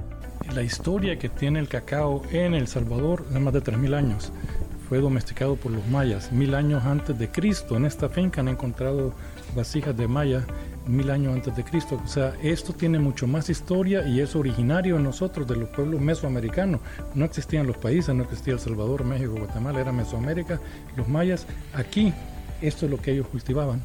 La 0.54 0.64
historia 0.64 1.18
que 1.20 1.30
tiene 1.30 1.60
el 1.60 1.68
cacao 1.68 2.24
en 2.32 2.54
El 2.54 2.68
Salvador 2.68 3.26
es 3.34 3.40
más 3.40 3.54
de 3.54 3.62
3.000 3.62 3.96
años. 3.96 4.32
Fue 4.92 5.00
domesticado 5.00 5.56
por 5.56 5.72
los 5.72 5.88
mayas. 5.88 6.34
Mil 6.34 6.54
años 6.54 6.84
antes 6.84 7.18
de 7.18 7.30
Cristo, 7.30 7.78
en 7.78 7.86
esta 7.86 8.10
finca 8.10 8.42
han 8.42 8.50
encontrado 8.50 9.14
vasijas 9.56 9.96
de 9.96 10.06
maya 10.06 10.46
mil 10.86 11.10
años 11.12 11.34
antes 11.34 11.56
de 11.56 11.64
Cristo. 11.64 11.98
O 12.04 12.08
sea, 12.10 12.34
esto 12.44 12.74
tiene 12.74 13.00
mucho 13.00 13.26
más 13.26 13.50
historia 13.50 14.06
y 14.06 14.20
es 14.20 14.36
originario 14.36 14.98
en 14.98 15.04
nosotros, 15.04 15.48
de 15.48 15.56
los 15.56 15.70
pueblos 15.70 16.02
mesoamericanos. 16.02 16.82
No 17.16 17.24
existían 17.24 17.68
los 17.68 17.78
países, 17.78 18.14
no 18.14 18.24
existía 18.24 18.52
El 18.52 18.60
Salvador, 18.60 19.06
México, 19.06 19.36
Guatemala, 19.38 19.80
era 19.80 19.94
Mesoamérica. 19.94 20.60
Los 20.98 21.08
mayas, 21.08 21.48
aquí, 21.74 22.14
esto 22.62 22.84
es 22.86 22.92
lo 22.92 22.98
que 22.98 23.14
ellos 23.14 23.28
cultivaban. 23.28 23.82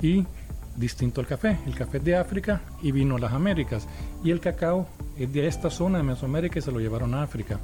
Y 0.00 0.26
distinto 0.74 1.20
al 1.20 1.28
café. 1.28 1.56
El 1.68 1.76
café 1.76 2.00
de 2.00 2.16
África 2.16 2.62
y 2.82 2.90
vino 2.90 3.14
a 3.14 3.20
las 3.20 3.32
Américas. 3.32 3.86
Y 4.24 4.32
el 4.32 4.40
cacao 4.40 4.88
es 5.16 5.32
de 5.32 5.46
esta 5.46 5.70
zona 5.70 5.98
de 5.98 6.02
Mesoamérica 6.02 6.58
y 6.58 6.62
se 6.62 6.72
lo 6.72 6.80
llevaron 6.80 7.14
a 7.14 7.22
África. 7.22 7.60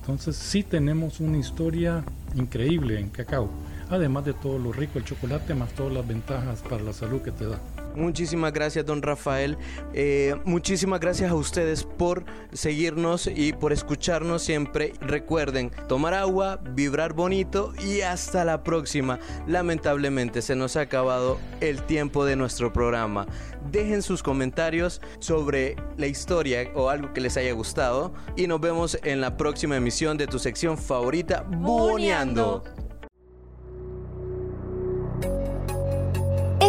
Entonces 0.00 0.36
sí 0.36 0.62
tenemos 0.62 1.20
una 1.20 1.38
historia 1.38 2.04
increíble 2.34 2.98
en 2.98 3.10
cacao. 3.10 3.50
además 3.90 4.24
de 4.24 4.34
todo 4.34 4.58
lo 4.58 4.72
rico 4.72 4.98
el 4.98 5.04
chocolate, 5.04 5.54
más 5.54 5.72
todas 5.72 5.92
las 5.92 6.06
ventajas 6.06 6.62
para 6.62 6.82
la 6.82 6.92
salud 6.92 7.20
que 7.22 7.32
te 7.32 7.46
da. 7.46 7.58
Muchísimas 7.94 8.52
gracias, 8.52 8.86
don 8.86 9.02
Rafael. 9.02 9.58
Eh, 9.92 10.36
muchísimas 10.44 11.00
gracias 11.00 11.30
a 11.30 11.34
ustedes 11.34 11.84
por 11.84 12.24
seguirnos 12.52 13.26
y 13.26 13.52
por 13.52 13.72
escucharnos 13.72 14.42
siempre. 14.42 14.92
Recuerden, 15.00 15.70
tomar 15.88 16.14
agua, 16.14 16.60
vibrar 16.62 17.12
bonito 17.12 17.72
y 17.84 18.02
hasta 18.02 18.44
la 18.44 18.62
próxima. 18.62 19.18
Lamentablemente 19.46 20.42
se 20.42 20.56
nos 20.56 20.76
ha 20.76 20.82
acabado 20.82 21.38
el 21.60 21.82
tiempo 21.82 22.24
de 22.24 22.36
nuestro 22.36 22.72
programa. 22.72 23.26
Dejen 23.70 24.02
sus 24.02 24.22
comentarios 24.22 25.00
sobre 25.18 25.76
la 25.96 26.06
historia 26.06 26.70
o 26.74 26.88
algo 26.88 27.12
que 27.12 27.20
les 27.20 27.36
haya 27.36 27.52
gustado 27.52 28.12
y 28.36 28.46
nos 28.46 28.60
vemos 28.60 28.98
en 29.02 29.20
la 29.20 29.36
próxima 29.36 29.76
emisión 29.76 30.16
de 30.16 30.26
tu 30.26 30.38
sección 30.38 30.78
favorita, 30.78 31.44
Buoneando. 31.48 32.62